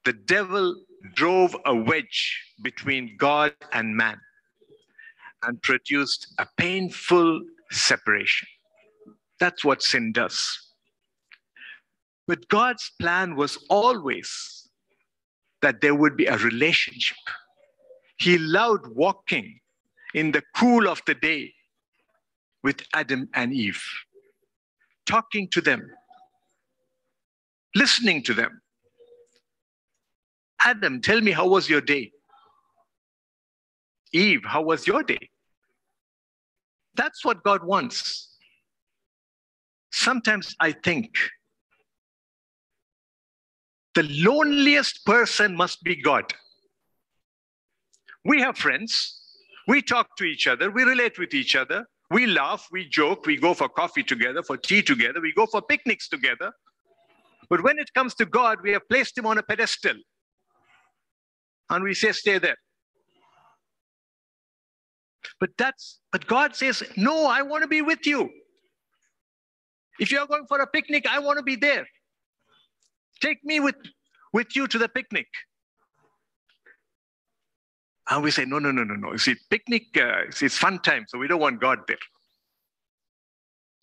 the 0.06 0.14
devil 0.14 0.74
drove 1.14 1.54
a 1.66 1.74
wedge 1.74 2.40
between 2.62 3.16
God 3.18 3.52
and 3.72 3.94
man 3.94 4.18
and 5.42 5.60
produced 5.60 6.32
a 6.38 6.46
painful 6.56 7.42
separation. 7.70 8.48
That's 9.40 9.62
what 9.62 9.82
sin 9.82 10.12
does. 10.12 10.40
But 12.26 12.48
God's 12.48 12.92
plan 12.98 13.36
was 13.36 13.58
always 13.68 14.59
that 15.62 15.80
there 15.80 15.94
would 15.94 16.16
be 16.16 16.26
a 16.26 16.36
relationship. 16.38 17.18
He 18.16 18.38
loved 18.38 18.86
walking 18.88 19.60
in 20.14 20.32
the 20.32 20.42
cool 20.56 20.88
of 20.88 21.02
the 21.06 21.14
day 21.14 21.52
with 22.62 22.82
Adam 22.92 23.28
and 23.34 23.52
Eve, 23.52 23.82
talking 25.06 25.48
to 25.48 25.60
them, 25.60 25.90
listening 27.74 28.22
to 28.24 28.34
them. 28.34 28.60
Adam, 30.62 31.00
tell 31.00 31.20
me, 31.20 31.30
how 31.30 31.48
was 31.48 31.70
your 31.70 31.80
day? 31.80 32.12
Eve, 34.12 34.42
how 34.44 34.62
was 34.62 34.86
your 34.86 35.02
day? 35.02 35.30
That's 36.94 37.24
what 37.24 37.42
God 37.42 37.64
wants. 37.64 38.36
Sometimes 39.90 40.54
I 40.60 40.72
think 40.72 41.16
the 44.00 44.08
loneliest 44.24 45.04
person 45.04 45.54
must 45.54 45.82
be 45.82 45.94
God. 45.94 46.32
We 48.24 48.40
have 48.40 48.56
friends, 48.56 48.94
We 49.70 49.82
talk 49.82 50.16
to 50.16 50.24
each 50.24 50.48
other, 50.48 50.68
we 50.68 50.82
relate 50.82 51.16
with 51.16 51.32
each 51.32 51.54
other, 51.54 51.86
we 52.10 52.26
laugh, 52.26 52.66
we 52.72 52.88
joke, 52.88 53.24
we 53.24 53.36
go 53.36 53.54
for 53.54 53.68
coffee 53.68 54.02
together, 54.02 54.42
for 54.42 54.56
tea 54.56 54.82
together, 54.82 55.20
we 55.20 55.32
go 55.32 55.46
for 55.46 55.62
picnics 55.62 56.08
together. 56.08 56.50
But 57.48 57.62
when 57.62 57.78
it 57.78 57.92
comes 57.94 58.14
to 58.16 58.26
God, 58.26 58.58
we 58.64 58.72
have 58.72 58.88
placed 58.88 59.16
him 59.16 59.26
on 59.26 59.38
a 59.38 59.44
pedestal. 59.44 59.94
And 61.68 61.84
we 61.84 61.94
say, 61.94 62.10
stay 62.10 62.38
there. 62.38 62.56
But 65.38 65.50
that's 65.56 66.00
but 66.10 66.26
God 66.26 66.56
says, 66.56 66.82
no, 66.96 67.26
I 67.26 67.42
want 67.42 67.62
to 67.62 67.68
be 67.68 67.82
with 67.82 68.04
you. 68.06 68.28
If 70.00 70.10
you're 70.10 70.26
going 70.26 70.46
for 70.48 70.58
a 70.58 70.66
picnic, 70.66 71.06
I 71.08 71.20
want 71.20 71.38
to 71.38 71.44
be 71.44 71.54
there. 71.54 71.86
Take 73.20 73.44
me 73.44 73.60
with, 73.60 73.76
with 74.32 74.54
you 74.56 74.66
to 74.66 74.78
the 74.78 74.88
picnic. 74.88 75.26
And 78.08 78.24
we 78.24 78.30
say, 78.30 78.44
no, 78.44 78.58
no, 78.58 78.72
no, 78.72 78.82
no, 78.82 78.94
no. 78.94 79.12
You 79.12 79.18
see, 79.18 79.36
picnic, 79.50 79.84
uh, 79.96 80.22
it's 80.28 80.58
fun 80.58 80.80
time, 80.80 81.04
so 81.08 81.18
we 81.18 81.28
don't 81.28 81.40
want 81.40 81.60
God 81.60 81.80
there. 81.86 81.96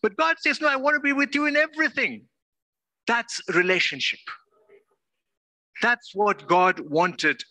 But 0.02 0.18
God 0.18 0.36
says, 0.40 0.60
no, 0.60 0.68
I 0.68 0.76
want 0.76 0.96
to 0.96 1.00
be 1.00 1.14
with 1.14 1.34
you 1.34 1.46
in 1.46 1.56
everything. 1.56 2.26
That's 3.08 3.42
relationship. 3.54 4.20
That's 5.82 6.14
what 6.14 6.48
God 6.48 6.80
wanted 6.82 7.42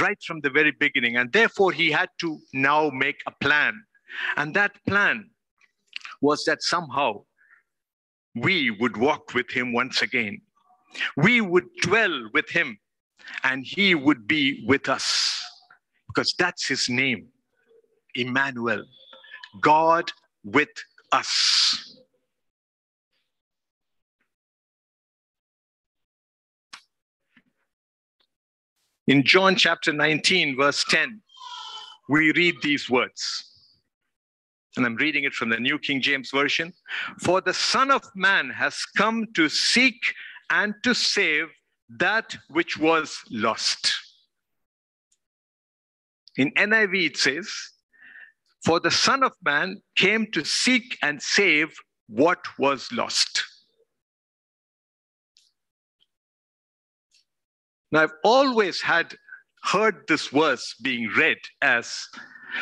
right 0.00 0.18
from 0.26 0.40
the 0.40 0.50
very 0.50 0.72
beginning. 0.72 1.16
And 1.16 1.32
therefore, 1.32 1.70
he 1.70 1.90
had 1.90 2.08
to 2.20 2.38
now 2.52 2.90
make 2.90 3.20
a 3.26 3.32
plan. 3.40 3.80
And 4.36 4.54
that 4.54 4.72
plan 4.88 5.30
was 6.20 6.44
that 6.44 6.62
somehow 6.62 7.24
we 8.34 8.70
would 8.70 8.96
walk 8.96 9.34
with 9.34 9.50
him 9.50 9.72
once 9.72 10.02
again. 10.02 10.40
We 11.16 11.40
would 11.40 11.66
dwell 11.82 12.28
with 12.32 12.48
him 12.48 12.78
and 13.44 13.64
he 13.64 13.94
would 13.94 14.26
be 14.26 14.64
with 14.66 14.88
us 14.88 15.42
because 16.08 16.34
that's 16.38 16.66
his 16.66 16.88
name, 16.88 17.28
Emmanuel, 18.14 18.84
God 19.60 20.10
with 20.44 20.68
us. 21.12 21.98
In 29.06 29.24
John 29.24 29.56
chapter 29.56 29.92
19, 29.92 30.56
verse 30.56 30.84
10, 30.88 31.20
we 32.08 32.32
read 32.32 32.54
these 32.62 32.88
words. 32.88 33.48
And 34.76 34.86
I'm 34.86 34.96
reading 34.96 35.24
it 35.24 35.34
from 35.34 35.50
the 35.50 35.58
New 35.58 35.78
King 35.78 36.00
James 36.00 36.30
Version. 36.30 36.72
For 37.20 37.40
the 37.40 37.52
Son 37.52 37.90
of 37.90 38.04
Man 38.14 38.48
has 38.50 38.84
come 38.96 39.26
to 39.34 39.48
seek 39.48 40.00
and 40.50 40.74
to 40.82 40.94
save 40.94 41.48
that 41.98 42.36
which 42.48 42.78
was 42.78 43.18
lost. 43.30 43.94
In 46.36 46.50
NIV, 46.52 47.06
it 47.06 47.16
says, 47.16 47.50
For 48.64 48.80
the 48.80 48.90
Son 48.90 49.22
of 49.22 49.32
Man 49.44 49.82
came 49.96 50.30
to 50.32 50.44
seek 50.44 50.98
and 51.02 51.22
save 51.22 51.74
what 52.08 52.40
was 52.58 52.90
lost. 52.92 53.44
Now, 57.90 58.04
I've 58.04 58.14
always 58.24 58.80
had 58.80 59.14
heard 59.64 60.04
this 60.08 60.28
verse 60.28 60.74
being 60.82 61.10
read 61.16 61.38
as, 61.60 62.08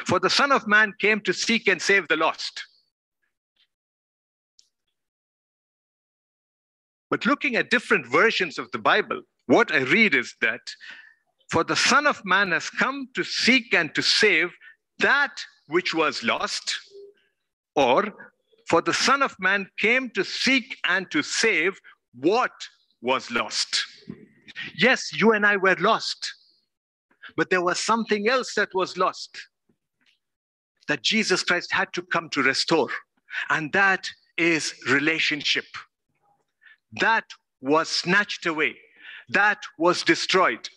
For 0.07 0.19
the 0.19 0.31
Son 0.31 0.51
of 0.51 0.67
Man 0.67 0.93
came 0.99 1.21
to 1.21 1.33
seek 1.33 1.69
and 1.69 1.81
save 1.81 2.09
the 2.09 2.17
lost. 2.17 2.65
But 7.11 7.27
looking 7.27 7.57
at 7.57 7.71
different 7.71 8.07
versions 8.07 8.59
of 8.59 8.71
the 8.71 8.79
Bible, 8.79 9.23
what 9.47 9.73
I 9.73 9.81
read 9.81 10.15
is 10.15 10.35
that 10.41 10.61
for 11.51 11.65
the 11.65 11.77
Son 11.77 12.07
of 12.07 12.25
Man 12.25 12.53
has 12.53 12.71
come 12.71 13.09
to 13.17 13.25
seek 13.25 13.75
and 13.75 13.93
to 13.97 14.03
save 14.03 14.51
that 15.01 15.33
which 15.67 15.93
was 15.93 16.23
lost, 16.23 16.79
or 17.75 18.13
for 18.69 18.81
the 18.81 18.95
Son 18.95 19.23
of 19.23 19.35
Man 19.41 19.67
came 19.79 20.11
to 20.11 20.25
seek 20.25 20.79
and 20.85 21.11
to 21.11 21.23
save 21.23 21.77
what 22.15 22.53
was 23.03 23.31
lost. 23.31 23.85
Yes, 24.77 25.13
you 25.13 25.33
and 25.33 25.45
I 25.45 25.57
were 25.57 25.77
lost, 25.81 26.33
but 27.37 27.51
there 27.51 27.63
was 27.63 27.81
something 27.81 28.29
else 28.29 28.55
that 28.55 28.69
was 28.75 28.97
lost 28.97 29.37
that 30.87 31.03
Jesus 31.03 31.43
Christ 31.43 31.73
had 31.73 31.93
to 31.95 32.03
come 32.03 32.29
to 32.31 32.43
restore, 32.43 32.91
and 33.49 33.73
that 33.73 34.09
is 34.37 34.75
relationship. 34.89 35.67
That 36.93 37.25
was 37.61 37.89
snatched 37.89 38.47
away, 38.47 38.77
that 39.29 39.63
was 39.79 40.03
destroyed. 40.03 40.69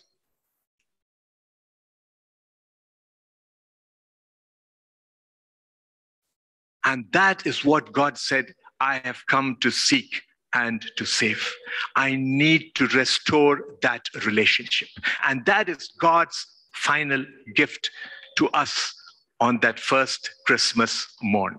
And 6.86 7.06
that 7.12 7.46
is 7.46 7.64
what 7.64 7.92
God 7.92 8.18
said, 8.18 8.54
I 8.78 8.98
have 9.04 9.24
come 9.26 9.56
to 9.62 9.70
seek 9.70 10.20
and 10.52 10.84
to 10.96 11.06
save. 11.06 11.52
I 11.96 12.14
need 12.14 12.72
to 12.74 12.86
restore 12.88 13.64
that 13.82 14.02
relationship. 14.26 14.88
And 15.26 15.44
that 15.46 15.68
is 15.70 15.90
God's 15.98 16.46
final 16.74 17.24
gift 17.54 17.90
to 18.36 18.48
us 18.50 18.94
on 19.40 19.60
that 19.60 19.80
first 19.80 20.30
Christmas 20.46 21.06
morn 21.22 21.58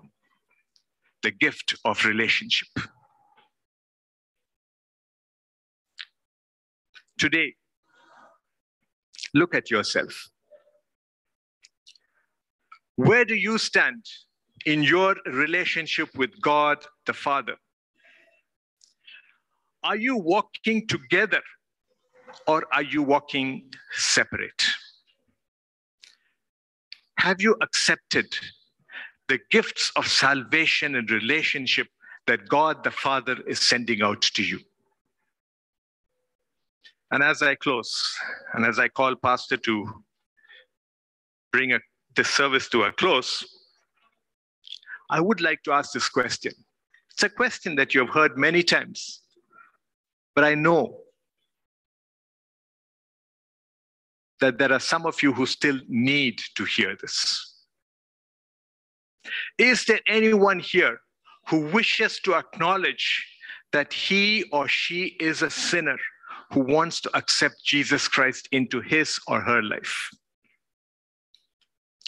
the 1.23 1.31
gift 1.31 1.75
of 1.85 2.05
relationship. 2.05 2.67
Today, 7.17 7.55
look 9.33 9.55
at 9.55 9.71
yourself. 9.71 10.29
Where 12.97 13.25
do 13.25 13.35
you 13.35 13.57
stand 13.57 14.05
in 14.65 14.83
your 14.83 15.15
relationship 15.25 16.09
with 16.15 16.31
God 16.41 16.77
the 17.05 17.13
Father? 17.13 17.55
Are 19.83 19.95
you 19.95 20.17
walking 20.17 20.87
together 20.87 21.41
or 22.47 22.63
are 22.73 22.83
you 22.83 23.03
walking 23.03 23.71
separate? 23.91 24.65
Have 27.19 27.41
you 27.41 27.55
accepted 27.61 28.25
the 29.27 29.39
gifts 29.51 29.91
of 29.95 30.07
salvation 30.07 30.95
and 30.95 31.09
relationship 31.09 31.87
that 32.27 32.47
God 32.49 32.83
the 32.83 32.91
Father 32.91 33.37
is 33.47 33.59
sending 33.59 34.01
out 34.01 34.21
to 34.21 34.43
you? 34.43 34.59
And 37.11 37.23
as 37.23 37.41
I 37.41 37.55
close, 37.55 38.15
and 38.53 38.65
as 38.65 38.79
I 38.79 38.87
call 38.87 39.15
Pastor 39.15 39.57
to 39.57 40.03
bring 41.51 41.73
a, 41.73 41.79
this 42.15 42.29
service 42.29 42.67
to 42.69 42.83
a 42.83 42.91
close, 42.91 43.45
I 45.09 45.21
would 45.21 45.39
like 45.39 45.61
to 45.63 45.71
ask 45.71 45.91
this 45.93 46.09
question. 46.09 46.53
It's 47.11 47.23
a 47.23 47.29
question 47.29 47.75
that 47.75 47.93
you 47.93 48.01
have 48.01 48.13
heard 48.13 48.37
many 48.37 48.63
times, 48.63 49.21
but 50.33 50.43
I 50.43 50.55
know 50.55 50.97
that 54.41 54.57
there 54.57 54.73
are 54.73 54.79
some 54.79 55.05
of 55.05 55.21
you 55.23 55.31
who 55.31 55.45
still 55.45 55.79
need 55.87 56.41
to 56.55 56.65
hear 56.65 56.97
this. 56.99 57.63
Is 59.57 59.85
there 59.85 60.01
anyone 60.07 60.59
here 60.59 60.99
who 61.47 61.67
wishes 61.67 62.19
to 62.21 62.35
acknowledge 62.35 63.25
that 63.71 63.93
he 63.93 64.43
or 64.51 64.67
she 64.67 65.15
is 65.19 65.41
a 65.41 65.49
sinner 65.49 65.97
who 66.55 66.61
wants 66.61 67.01
to 67.01 67.09
accept 67.17 67.61
Jesus 67.65 68.07
Christ 68.07 68.47
into 68.53 68.79
his 68.79 69.19
or 69.27 69.41
her 69.41 69.61
life? 69.61 70.09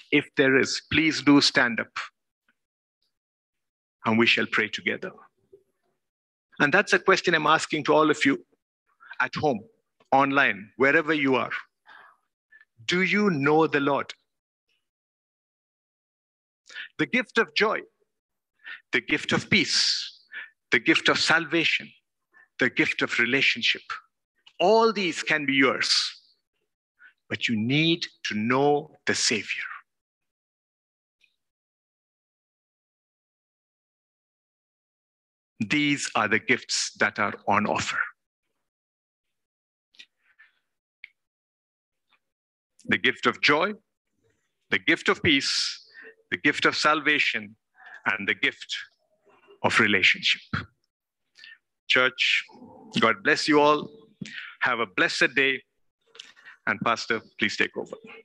If 0.09 0.33
there 0.37 0.57
is, 0.57 0.81
please 0.89 1.21
do 1.21 1.41
stand 1.41 1.81
up 1.81 1.91
and 4.05 4.17
we 4.17 4.25
shall 4.25 4.45
pray 4.45 4.69
together. 4.69 5.11
And 6.61 6.73
that's 6.73 6.93
a 6.93 6.99
question 6.99 7.35
I'm 7.35 7.45
asking 7.45 7.83
to 7.83 7.93
all 7.93 8.09
of 8.09 8.23
you 8.23 8.45
at 9.19 9.35
home, 9.35 9.59
online, 10.13 10.71
wherever 10.77 11.13
you 11.13 11.35
are. 11.35 11.51
Do 12.85 13.01
you 13.01 13.29
know 13.29 13.67
the 13.67 13.81
Lord? 13.81 14.13
The 16.99 17.05
gift 17.05 17.37
of 17.37 17.53
joy, 17.53 17.81
the 18.93 19.01
gift 19.01 19.33
of 19.33 19.49
peace, 19.49 20.21
the 20.71 20.79
gift 20.79 21.09
of 21.09 21.19
salvation, 21.19 21.91
the 22.59 22.69
gift 22.69 23.01
of 23.01 23.19
relationship. 23.19 23.81
All 24.59 24.91
these 24.91 25.21
can 25.23 25.45
be 25.45 25.53
yours, 25.53 25.91
but 27.29 27.47
you 27.47 27.55
need 27.55 28.05
to 28.25 28.35
know 28.35 28.91
the 29.05 29.13
Savior. 29.13 29.63
These 35.59 36.09
are 36.15 36.27
the 36.27 36.39
gifts 36.39 36.93
that 36.99 37.19
are 37.19 37.33
on 37.47 37.65
offer. 37.65 37.99
The 42.85 42.97
gift 42.97 43.25
of 43.25 43.41
joy, 43.41 43.73
the 44.69 44.79
gift 44.79 45.09
of 45.09 45.21
peace, 45.21 45.83
the 46.31 46.37
gift 46.37 46.65
of 46.65 46.75
salvation, 46.75 47.55
and 48.05 48.27
the 48.27 48.35
gift 48.35 48.75
of 49.63 49.79
relationship. 49.79 50.41
Church, 51.87 52.43
God 52.99 53.23
bless 53.23 53.47
you 53.47 53.59
all. 53.59 53.89
Have 54.61 54.79
a 54.79 54.85
blessed 54.85 55.35
day. 55.35 55.61
And 56.65 56.79
Pastor, 56.81 57.21
please 57.39 57.55
take 57.55 57.75
over. 57.77 57.95